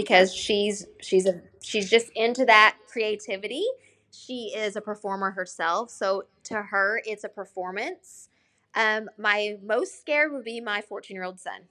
because 0.02 0.34
she's 0.34 0.86
she's 1.02 1.26
a 1.26 1.42
she's 1.62 1.90
just 1.90 2.10
into 2.16 2.46
that 2.46 2.78
creativity. 2.88 3.66
She 4.12 4.54
is 4.56 4.76
a 4.76 4.82
performer 4.82 5.32
herself, 5.32 5.90
so 5.90 6.24
to 6.46 6.62
her 6.62 7.02
it's 7.06 7.24
a 7.24 7.30
performance. 7.30 8.30
Um, 8.76 9.10
my 9.18 9.58
most 9.64 10.00
scared 10.00 10.32
would 10.32 10.46
be 10.46 10.62
my 10.62 10.82
14 10.82 11.16
year 11.16 11.24
old 11.24 11.40
son. 11.40 11.64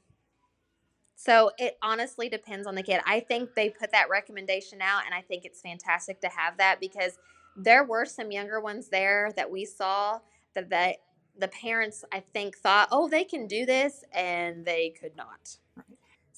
So 1.16 1.50
it 1.58 1.78
honestly 1.82 2.28
depends 2.28 2.66
on 2.66 2.74
the 2.74 2.82
kid. 2.82 3.00
I 3.06 3.20
think 3.20 3.54
they 3.54 3.70
put 3.70 3.90
that 3.92 4.08
recommendation 4.10 4.80
out, 4.80 5.02
and 5.04 5.14
I 5.14 5.22
think 5.22 5.44
it's 5.44 5.60
fantastic 5.60 6.20
to 6.20 6.28
have 6.28 6.58
that 6.58 6.80
because 6.80 7.18
there 7.56 7.84
were 7.84 8.04
some 8.04 8.30
younger 8.30 8.60
ones 8.60 8.88
there 8.88 9.32
that 9.36 9.50
we 9.50 9.64
saw 9.64 10.20
that 10.54 10.70
that 10.70 10.96
the 11.36 11.48
parents 11.48 12.04
I 12.12 12.20
think 12.20 12.58
thought, 12.58 12.88
oh, 12.92 13.08
they 13.08 13.24
can 13.24 13.46
do 13.46 13.64
this, 13.64 14.04
and 14.12 14.64
they 14.64 14.90
could 15.00 15.16
not. 15.16 15.56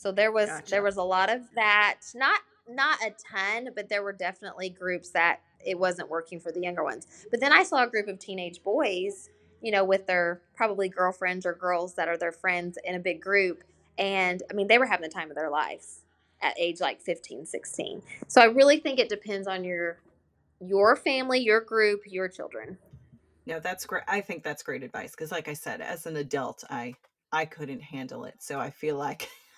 So 0.00 0.12
there 0.12 0.32
was 0.32 0.48
gotcha. 0.48 0.70
there 0.70 0.82
was 0.82 0.96
a 0.96 1.02
lot 1.02 1.30
of 1.30 1.42
that. 1.54 1.98
Not 2.14 2.40
not 2.66 2.98
a 3.02 3.10
ton, 3.10 3.68
but 3.74 3.90
there 3.90 4.02
were 4.02 4.14
definitely 4.14 4.70
groups 4.70 5.10
that 5.10 5.40
it 5.64 5.78
wasn't 5.78 6.08
working 6.08 6.40
for 6.40 6.50
the 6.50 6.60
younger 6.60 6.82
ones. 6.82 7.06
But 7.30 7.40
then 7.40 7.52
I 7.52 7.64
saw 7.64 7.84
a 7.84 7.86
group 7.86 8.08
of 8.08 8.18
teenage 8.18 8.62
boys, 8.62 9.28
you 9.60 9.70
know, 9.70 9.84
with 9.84 10.06
their 10.06 10.40
probably 10.54 10.88
girlfriends 10.88 11.44
or 11.44 11.52
girls 11.52 11.96
that 11.96 12.08
are 12.08 12.16
their 12.16 12.32
friends 12.32 12.78
in 12.82 12.94
a 12.94 12.98
big 12.98 13.20
group. 13.20 13.62
And 13.98 14.42
I 14.50 14.54
mean, 14.54 14.68
they 14.68 14.78
were 14.78 14.86
having 14.86 15.06
the 15.06 15.12
time 15.12 15.28
of 15.28 15.36
their 15.36 15.50
lives 15.50 16.00
at 16.40 16.58
age 16.58 16.80
like 16.80 17.02
15, 17.02 17.44
16. 17.44 18.02
So 18.26 18.40
I 18.40 18.46
really 18.46 18.78
think 18.78 18.98
it 18.98 19.10
depends 19.10 19.46
on 19.46 19.64
your 19.64 19.98
your 20.62 20.96
family, 20.96 21.40
your 21.40 21.60
group, 21.60 22.04
your 22.06 22.28
children. 22.28 22.78
Yeah, 23.44 23.58
that's 23.58 23.84
great. 23.84 24.04
I 24.08 24.22
think 24.22 24.44
that's 24.44 24.62
great 24.62 24.82
advice 24.82 25.10
because 25.10 25.30
like 25.30 25.48
I 25.48 25.54
said, 25.54 25.82
as 25.82 26.06
an 26.06 26.16
adult, 26.16 26.64
I 26.70 26.94
I 27.30 27.44
couldn't 27.44 27.82
handle 27.82 28.24
it. 28.24 28.36
So 28.38 28.58
I 28.58 28.70
feel 28.70 28.96
like 28.96 29.28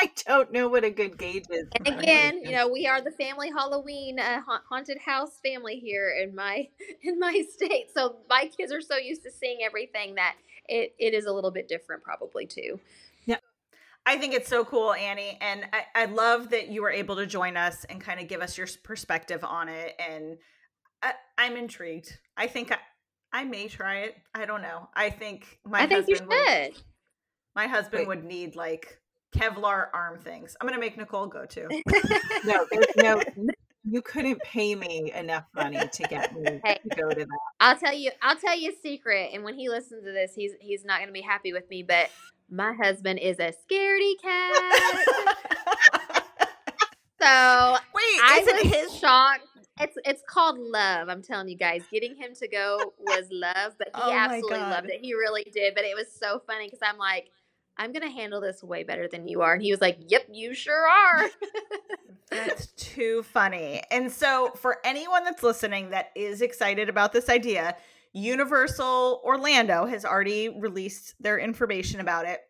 I 0.00 0.12
don't 0.28 0.52
know 0.52 0.68
what 0.68 0.84
a 0.84 0.90
good 0.90 1.18
gauge 1.18 1.46
is. 1.50 1.66
And 1.74 1.88
again, 1.88 2.40
you 2.44 2.52
know, 2.52 2.68
we 2.68 2.86
are 2.86 3.00
the 3.00 3.10
family 3.10 3.50
Halloween 3.50 4.20
uh, 4.20 4.40
haunted 4.68 4.98
house 4.98 5.40
family 5.44 5.80
here 5.80 6.14
in 6.22 6.36
my 6.36 6.68
in 7.02 7.18
my 7.18 7.42
state. 7.52 7.90
So 7.92 8.18
my 8.28 8.48
kids 8.56 8.72
are 8.72 8.80
so 8.80 8.96
used 8.96 9.24
to 9.24 9.30
seeing 9.32 9.58
everything 9.64 10.14
that 10.14 10.36
it, 10.68 10.94
it 11.00 11.14
is 11.14 11.26
a 11.26 11.32
little 11.32 11.50
bit 11.50 11.66
different, 11.66 12.04
probably 12.04 12.46
too. 12.46 12.78
Yeah, 13.24 13.38
I 14.06 14.18
think 14.18 14.34
it's 14.34 14.48
so 14.48 14.64
cool, 14.64 14.92
Annie, 14.92 15.36
and 15.40 15.64
I, 15.72 16.02
I 16.02 16.04
love 16.04 16.50
that 16.50 16.68
you 16.68 16.82
were 16.82 16.90
able 16.90 17.16
to 17.16 17.26
join 17.26 17.56
us 17.56 17.84
and 17.84 18.00
kind 18.00 18.20
of 18.20 18.28
give 18.28 18.40
us 18.40 18.56
your 18.56 18.68
perspective 18.84 19.42
on 19.42 19.68
it. 19.68 19.94
And 19.98 20.36
I, 21.02 21.14
am 21.38 21.56
intrigued. 21.56 22.16
I 22.36 22.46
think 22.46 22.70
I, 22.70 22.78
I 23.32 23.42
may 23.44 23.66
try 23.66 24.02
it. 24.02 24.14
I 24.32 24.46
don't 24.46 24.62
know. 24.62 24.88
I 24.94 25.10
think 25.10 25.58
my 25.64 25.82
I 25.82 25.86
think 25.86 26.06
husband 26.06 26.30
you 26.30 26.46
should. 26.46 26.72
Would, 26.74 26.82
my 27.56 27.66
husband 27.66 28.00
Wait. 28.00 28.08
would 28.08 28.24
need 28.24 28.54
like 28.54 28.97
Kevlar 29.34 29.88
arm 29.92 30.18
things. 30.18 30.56
I'm 30.60 30.66
gonna 30.66 30.80
make 30.80 30.96
Nicole 30.96 31.26
go 31.26 31.44
to. 31.44 31.68
no, 32.44 32.66
there's 32.70 32.86
no. 32.96 33.22
You 33.90 34.02
couldn't 34.02 34.40
pay 34.42 34.74
me 34.74 35.12
enough 35.14 35.44
money 35.54 35.80
to 35.80 36.02
get 36.04 36.34
me 36.34 36.60
hey, 36.64 36.78
to 36.90 36.96
go 36.96 37.08
to 37.10 37.24
that. 37.24 37.38
I'll 37.60 37.76
tell 37.76 37.94
you. 37.94 38.10
I'll 38.22 38.36
tell 38.36 38.58
you 38.58 38.70
a 38.70 38.74
secret. 38.82 39.30
And 39.32 39.44
when 39.44 39.54
he 39.54 39.68
listens 39.68 40.04
to 40.04 40.12
this, 40.12 40.34
he's 40.34 40.52
he's 40.60 40.84
not 40.84 41.00
gonna 41.00 41.12
be 41.12 41.22
happy 41.22 41.52
with 41.52 41.68
me. 41.70 41.82
But 41.82 42.10
my 42.50 42.72
husband 42.72 43.18
is 43.18 43.38
a 43.38 43.52
scaredy 43.52 44.14
cat. 44.22 45.04
so 47.20 47.76
wait, 47.94 48.20
I 48.22 48.42
it 48.46 48.66
his 48.66 48.98
shocked. 48.98 49.44
It's 49.80 49.96
it's 50.04 50.22
called 50.28 50.58
love. 50.58 51.08
I'm 51.08 51.22
telling 51.22 51.48
you 51.48 51.56
guys, 51.56 51.82
getting 51.90 52.16
him 52.16 52.34
to 52.40 52.48
go 52.48 52.94
was 52.98 53.28
love, 53.30 53.74
but 53.78 53.88
he 53.94 54.02
oh 54.02 54.12
absolutely 54.12 54.58
loved 54.58 54.90
it. 54.90 55.00
He 55.00 55.14
really 55.14 55.44
did. 55.52 55.74
But 55.74 55.84
it 55.84 55.94
was 55.94 56.08
so 56.10 56.42
funny 56.46 56.66
because 56.66 56.80
I'm 56.82 56.98
like, 56.98 57.30
I'm 57.78 57.92
going 57.92 58.02
to 58.02 58.10
handle 58.10 58.40
this 58.40 58.62
way 58.62 58.82
better 58.82 59.08
than 59.08 59.28
you 59.28 59.42
are. 59.42 59.54
And 59.54 59.62
he 59.62 59.70
was 59.70 59.80
like, 59.80 59.98
Yep, 60.08 60.28
you 60.32 60.54
sure 60.54 60.88
are. 60.88 61.28
that's 62.30 62.66
too 62.72 63.22
funny. 63.22 63.82
And 63.90 64.10
so, 64.10 64.52
for 64.56 64.78
anyone 64.84 65.24
that's 65.24 65.42
listening 65.42 65.90
that 65.90 66.10
is 66.14 66.42
excited 66.42 66.88
about 66.88 67.12
this 67.12 67.28
idea, 67.28 67.76
Universal 68.12 69.22
Orlando 69.24 69.86
has 69.86 70.04
already 70.04 70.48
released 70.48 71.14
their 71.20 71.38
information 71.38 72.00
about 72.00 72.26
it. 72.26 72.40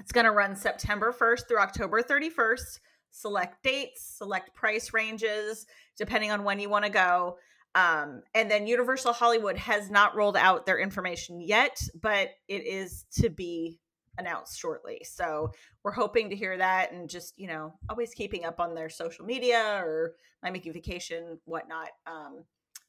It's 0.00 0.12
going 0.12 0.26
to 0.26 0.32
run 0.32 0.56
September 0.56 1.12
1st 1.12 1.46
through 1.46 1.60
October 1.60 2.02
31st. 2.02 2.80
Select 3.10 3.62
dates, 3.62 4.16
select 4.18 4.54
price 4.54 4.92
ranges, 4.92 5.66
depending 5.96 6.32
on 6.32 6.42
when 6.42 6.58
you 6.58 6.68
want 6.68 6.84
to 6.84 6.90
go. 6.90 7.36
Um, 7.76 8.22
and 8.34 8.50
then 8.50 8.66
Universal 8.66 9.12
Hollywood 9.12 9.56
has 9.56 9.90
not 9.90 10.14
rolled 10.14 10.36
out 10.36 10.66
their 10.66 10.78
information 10.78 11.40
yet, 11.40 11.80
but 12.00 12.30
it 12.48 12.66
is 12.66 13.04
to 13.20 13.30
be 13.30 13.80
announced 14.18 14.58
shortly. 14.58 15.00
So 15.04 15.52
we're 15.82 15.92
hoping 15.92 16.30
to 16.30 16.36
hear 16.36 16.56
that 16.58 16.92
and 16.92 17.08
just, 17.08 17.38
you 17.38 17.48
know, 17.48 17.74
always 17.88 18.14
keeping 18.14 18.44
up 18.44 18.60
on 18.60 18.74
their 18.74 18.88
social 18.88 19.24
media 19.24 19.80
or 19.84 20.14
my 20.42 20.50
Mickey 20.50 20.70
vacation, 20.70 21.38
whatnot, 21.44 21.88
um, 22.06 22.44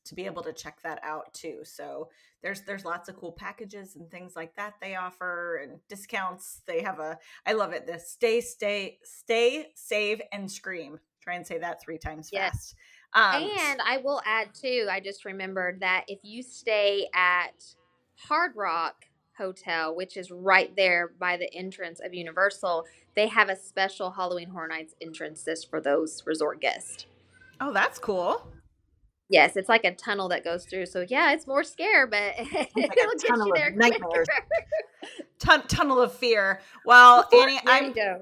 to 0.05 0.15
be 0.15 0.25
able 0.25 0.43
to 0.43 0.53
check 0.53 0.79
that 0.83 0.99
out 1.03 1.33
too. 1.33 1.59
So 1.63 2.09
there's 2.43 2.61
there's 2.61 2.85
lots 2.85 3.09
of 3.09 3.15
cool 3.15 3.31
packages 3.31 3.95
and 3.95 4.09
things 4.11 4.35
like 4.35 4.55
that 4.55 4.75
they 4.79 4.95
offer 4.95 5.57
and 5.63 5.79
discounts. 5.89 6.61
They 6.67 6.81
have 6.81 6.99
a 6.99 7.17
I 7.45 7.53
love 7.53 7.73
it. 7.73 7.87
This 7.87 8.11
stay, 8.11 8.39
stay, 8.41 8.99
stay, 9.03 9.67
save, 9.73 10.21
and 10.31 10.51
scream. 10.51 10.99
Try 11.21 11.35
and 11.35 11.47
say 11.47 11.57
that 11.57 11.81
three 11.81 11.97
times 11.97 12.29
yes. 12.31 12.51
fast. 12.51 12.75
Um, 13.15 13.49
and 13.57 13.81
I 13.81 13.97
will 14.03 14.21
add 14.25 14.49
too, 14.53 14.87
I 14.91 14.99
just 14.99 15.23
remembered 15.25 15.79
that 15.79 16.03
if 16.07 16.19
you 16.21 16.43
stay 16.43 17.07
at 17.15 17.63
Hard 18.15 18.51
Rock 18.55 19.05
Hotel, 19.37 19.95
which 19.95 20.17
is 20.17 20.31
right 20.31 20.75
there 20.75 21.11
by 21.19 21.37
the 21.37 21.53
entrance 21.53 21.99
of 22.03 22.13
Universal, 22.13 22.85
they 23.15 23.27
have 23.27 23.49
a 23.49 23.55
special 23.55 24.11
Halloween 24.11 24.49
Horror 24.49 24.67
Nights 24.67 24.95
entrance 25.01 25.47
for 25.69 25.79
those 25.79 26.23
resort 26.25 26.61
guests. 26.61 27.05
Oh, 27.59 27.71
that's 27.71 27.99
cool. 27.99 28.47
Yes, 29.29 29.55
it's 29.55 29.69
like 29.69 29.85
a 29.85 29.95
tunnel 29.95 30.29
that 30.29 30.43
goes 30.43 30.65
through. 30.65 30.85
So 30.85 31.05
yeah, 31.07 31.31
it's 31.33 31.47
more 31.47 31.63
scare, 31.63 32.05
but 32.05 32.33
like 32.53 32.71
it'll 32.75 33.15
get 33.17 33.37
you 33.37 33.53
there 33.55 33.73
quicker. 33.73 34.25
Tun- 35.39 35.67
tunnel 35.67 35.99
of 35.99 36.13
fear. 36.13 36.61
Well, 36.85 37.23
before, 37.29 37.47
Annie, 37.47 37.59
I'm. 37.65 37.93
Go. 37.93 38.21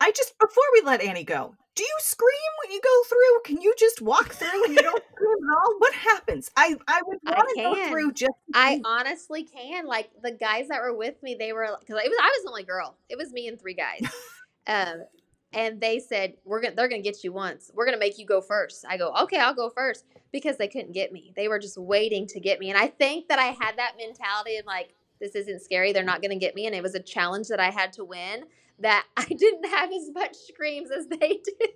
I 0.00 0.12
just 0.12 0.38
before 0.38 0.64
we 0.74 0.82
let 0.82 1.02
Annie 1.02 1.24
go, 1.24 1.54
do 1.74 1.82
you 1.82 1.96
scream 1.98 2.30
when 2.62 2.72
you 2.72 2.80
go 2.80 3.02
through? 3.08 3.42
Can 3.44 3.60
you 3.60 3.74
just 3.76 4.00
walk 4.00 4.32
through 4.34 4.64
and 4.64 4.74
you 4.74 4.82
don't 4.82 5.02
scream 5.12 5.36
at 5.48 5.56
all? 5.56 5.74
What 5.78 5.92
happens? 5.92 6.50
I 6.56 6.76
I 6.86 7.02
would 7.04 7.18
want 7.24 7.48
to 7.56 7.62
go 7.62 7.88
through 7.88 8.12
just. 8.12 8.32
I 8.54 8.80
honestly 8.84 9.44
can. 9.44 9.86
Like 9.86 10.10
the 10.22 10.32
guys 10.32 10.68
that 10.68 10.80
were 10.80 10.96
with 10.96 11.20
me, 11.22 11.34
they 11.38 11.52
were 11.52 11.76
because 11.80 12.00
it 12.04 12.08
was 12.08 12.18
I 12.22 12.26
was 12.26 12.44
the 12.44 12.50
only 12.50 12.62
girl. 12.62 12.96
It 13.08 13.18
was 13.18 13.32
me 13.32 13.48
and 13.48 13.60
three 13.60 13.74
guys, 13.74 14.02
um, 14.66 15.04
and 15.52 15.80
they 15.80 15.98
said 15.98 16.34
we're 16.44 16.60
gonna 16.60 16.74
they're 16.76 16.88
gonna 16.88 17.02
get 17.02 17.24
you 17.24 17.32
once. 17.32 17.70
We're 17.74 17.86
gonna 17.86 17.98
make 17.98 18.18
you 18.18 18.26
go 18.26 18.40
first. 18.40 18.84
I 18.88 18.96
go 18.96 19.12
okay, 19.22 19.38
I'll 19.38 19.54
go 19.54 19.70
first 19.70 20.04
because 20.30 20.56
they 20.56 20.68
couldn't 20.68 20.92
get 20.92 21.12
me. 21.12 21.32
They 21.34 21.48
were 21.48 21.58
just 21.58 21.76
waiting 21.76 22.26
to 22.28 22.40
get 22.40 22.60
me, 22.60 22.70
and 22.70 22.78
I 22.78 22.86
think 22.86 23.28
that 23.28 23.40
I 23.40 23.46
had 23.46 23.78
that 23.78 23.94
mentality 23.98 24.58
of 24.58 24.66
like 24.66 24.94
this 25.20 25.34
isn't 25.34 25.62
scary. 25.62 25.92
They're 25.92 26.04
not 26.04 26.22
gonna 26.22 26.36
get 26.36 26.54
me, 26.54 26.66
and 26.66 26.74
it 26.74 26.84
was 26.84 26.94
a 26.94 27.00
challenge 27.00 27.48
that 27.48 27.60
I 27.60 27.70
had 27.70 27.92
to 27.94 28.04
win 28.04 28.44
that 28.80 29.06
I 29.16 29.24
didn't 29.24 29.66
have 29.66 29.90
as 29.92 30.10
much 30.12 30.36
screams 30.36 30.90
as 30.90 31.06
they 31.06 31.16
did. 31.18 31.70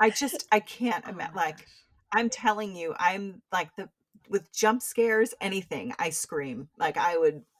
I 0.00 0.10
just 0.10 0.46
I 0.52 0.60
can't 0.60 1.04
oh 1.06 1.10
imagine 1.10 1.34
like 1.34 1.66
I'm 2.12 2.28
telling 2.28 2.76
you, 2.76 2.94
I'm 2.98 3.42
like 3.52 3.74
the 3.76 3.88
with 4.28 4.52
jump 4.52 4.82
scares, 4.82 5.34
anything, 5.40 5.94
I 5.98 6.10
scream. 6.10 6.68
Like 6.78 6.96
I 6.96 7.16
would. 7.18 7.42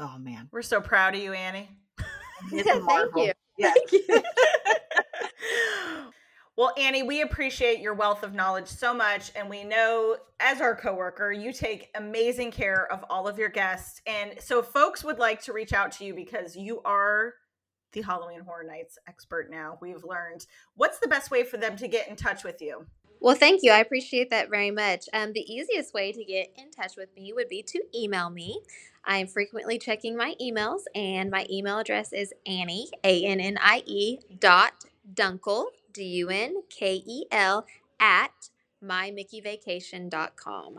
Oh 0.00 0.16
man, 0.16 0.48
We're 0.52 0.62
so 0.62 0.80
proud 0.80 1.16
of 1.16 1.20
you, 1.20 1.32
Annie. 1.32 1.68
It's 2.52 2.68
Thank 2.86 3.16
you. 3.16 3.32
Yes. 3.58 3.76
Thank 3.90 3.92
you. 4.08 4.22
Well, 6.58 6.72
Annie, 6.76 7.04
we 7.04 7.22
appreciate 7.22 7.78
your 7.78 7.94
wealth 7.94 8.24
of 8.24 8.34
knowledge 8.34 8.66
so 8.66 8.92
much. 8.92 9.30
And 9.36 9.48
we 9.48 9.62
know, 9.62 10.16
as 10.40 10.60
our 10.60 10.74
coworker, 10.74 11.30
you 11.30 11.52
take 11.52 11.88
amazing 11.94 12.50
care 12.50 12.90
of 12.90 13.04
all 13.08 13.28
of 13.28 13.38
your 13.38 13.48
guests. 13.48 14.02
And 14.08 14.32
so, 14.40 14.60
folks 14.60 15.04
would 15.04 15.20
like 15.20 15.40
to 15.42 15.52
reach 15.52 15.72
out 15.72 15.92
to 15.92 16.04
you 16.04 16.14
because 16.14 16.56
you 16.56 16.82
are 16.84 17.34
the 17.92 18.02
Halloween 18.02 18.40
Horror 18.40 18.64
Nights 18.64 18.98
expert 19.06 19.52
now. 19.52 19.78
We've 19.80 20.02
learned. 20.02 20.46
What's 20.74 20.98
the 20.98 21.06
best 21.06 21.30
way 21.30 21.44
for 21.44 21.58
them 21.58 21.76
to 21.76 21.86
get 21.86 22.08
in 22.08 22.16
touch 22.16 22.42
with 22.42 22.60
you? 22.60 22.86
Well, 23.20 23.36
thank 23.36 23.60
you. 23.62 23.70
I 23.70 23.78
appreciate 23.78 24.30
that 24.30 24.50
very 24.50 24.72
much. 24.72 25.04
Um, 25.12 25.32
the 25.34 25.40
easiest 25.40 25.94
way 25.94 26.10
to 26.10 26.24
get 26.24 26.48
in 26.58 26.72
touch 26.72 26.96
with 26.96 27.14
me 27.14 27.32
would 27.32 27.48
be 27.48 27.62
to 27.62 27.80
email 27.96 28.30
me. 28.30 28.60
I'm 29.04 29.28
frequently 29.28 29.78
checking 29.78 30.16
my 30.16 30.34
emails, 30.42 30.80
and 30.96 31.30
my 31.30 31.46
email 31.48 31.78
address 31.78 32.12
is 32.12 32.34
Annie, 32.46 32.90
A 33.04 33.24
N 33.24 33.38
N 33.38 33.58
I 33.62 33.84
E, 33.86 34.18
dot 34.40 34.72
Dunkel, 35.14 35.66
D 35.98 36.04
U 36.04 36.28
N 36.30 36.62
K 36.70 37.02
E 37.04 37.26
L, 37.30 37.66
at 38.00 38.30
mymickeyvacation.com. 38.82 40.76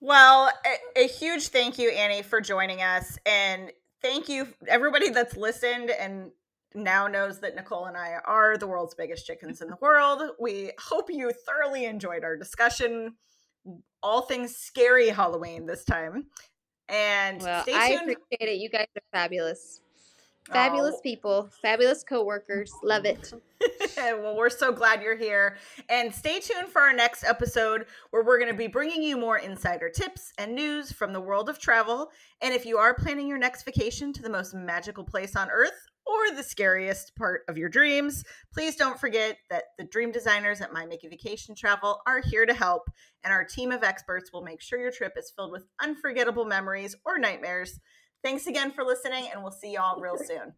Well, 0.00 0.50
a, 0.96 1.00
a 1.04 1.08
huge 1.08 1.48
thank 1.48 1.78
you, 1.78 1.90
Annie, 1.90 2.22
for 2.22 2.40
joining 2.40 2.82
us. 2.82 3.18
And 3.26 3.72
thank 4.02 4.28
you, 4.28 4.48
everybody 4.66 5.10
that's 5.10 5.36
listened 5.36 5.90
and 5.90 6.30
now 6.74 7.06
knows 7.06 7.40
that 7.40 7.54
Nicole 7.56 7.86
and 7.86 7.96
I 7.96 8.14
are 8.24 8.56
the 8.56 8.66
world's 8.66 8.94
biggest 8.94 9.26
chickens 9.26 9.60
in 9.62 9.68
the 9.68 9.76
world. 9.80 10.22
We 10.38 10.72
hope 10.78 11.10
you 11.10 11.32
thoroughly 11.46 11.84
enjoyed 11.86 12.22
our 12.24 12.36
discussion, 12.36 13.14
all 14.02 14.22
things 14.22 14.56
scary 14.56 15.08
Halloween 15.08 15.66
this 15.66 15.84
time. 15.84 16.26
And 16.88 17.42
Well, 17.42 17.62
stay 17.62 17.74
I 17.74 17.88
tuned. 17.90 18.02
appreciate 18.12 18.54
it. 18.54 18.58
You 18.60 18.68
guys 18.68 18.86
are 18.96 19.02
fabulous. 19.12 19.80
Fabulous 20.52 20.94
Oh. 20.98 21.00
people, 21.02 21.50
fabulous 21.62 22.02
coworkers. 22.04 22.72
Love 22.82 23.04
it. 23.04 23.32
well, 23.96 24.36
we're 24.36 24.48
so 24.50 24.72
glad 24.72 25.02
you're 25.02 25.16
here. 25.16 25.56
And 25.88 26.14
stay 26.14 26.40
tuned 26.40 26.68
for 26.68 26.80
our 26.80 26.92
next 26.92 27.24
episode 27.24 27.86
where 28.10 28.22
we're 28.24 28.38
going 28.38 28.50
to 28.50 28.56
be 28.56 28.66
bringing 28.66 29.02
you 29.02 29.16
more 29.16 29.38
insider 29.38 29.88
tips 29.90 30.32
and 30.38 30.54
news 30.54 30.92
from 30.92 31.12
the 31.12 31.20
world 31.20 31.48
of 31.48 31.58
travel. 31.58 32.08
And 32.40 32.54
if 32.54 32.64
you 32.64 32.78
are 32.78 32.94
planning 32.94 33.26
your 33.28 33.38
next 33.38 33.64
vacation 33.64 34.12
to 34.14 34.22
the 34.22 34.30
most 34.30 34.54
magical 34.54 35.04
place 35.04 35.36
on 35.36 35.50
earth 35.50 35.86
or 36.06 36.34
the 36.34 36.42
scariest 36.42 37.14
part 37.16 37.42
of 37.48 37.58
your 37.58 37.68
dreams, 37.68 38.24
please 38.54 38.76
don't 38.76 38.98
forget 38.98 39.36
that 39.50 39.64
the 39.76 39.84
dream 39.84 40.10
designers 40.12 40.60
at 40.62 40.72
My 40.72 40.86
Mickey 40.86 41.08
Vacation 41.08 41.54
Travel 41.54 42.00
are 42.06 42.22
here 42.24 42.46
to 42.46 42.54
help. 42.54 42.88
And 43.24 43.32
our 43.32 43.44
team 43.44 43.72
of 43.72 43.82
experts 43.82 44.32
will 44.32 44.42
make 44.42 44.62
sure 44.62 44.78
your 44.78 44.92
trip 44.92 45.12
is 45.18 45.30
filled 45.34 45.52
with 45.52 45.66
unforgettable 45.82 46.44
memories 46.46 46.96
or 47.04 47.18
nightmares. 47.18 47.80
Thanks 48.22 48.46
again 48.46 48.70
for 48.70 48.84
listening, 48.84 49.28
and 49.32 49.42
we'll 49.42 49.52
see 49.52 49.74
y'all 49.74 50.00
real 50.00 50.18
soon. 50.18 50.54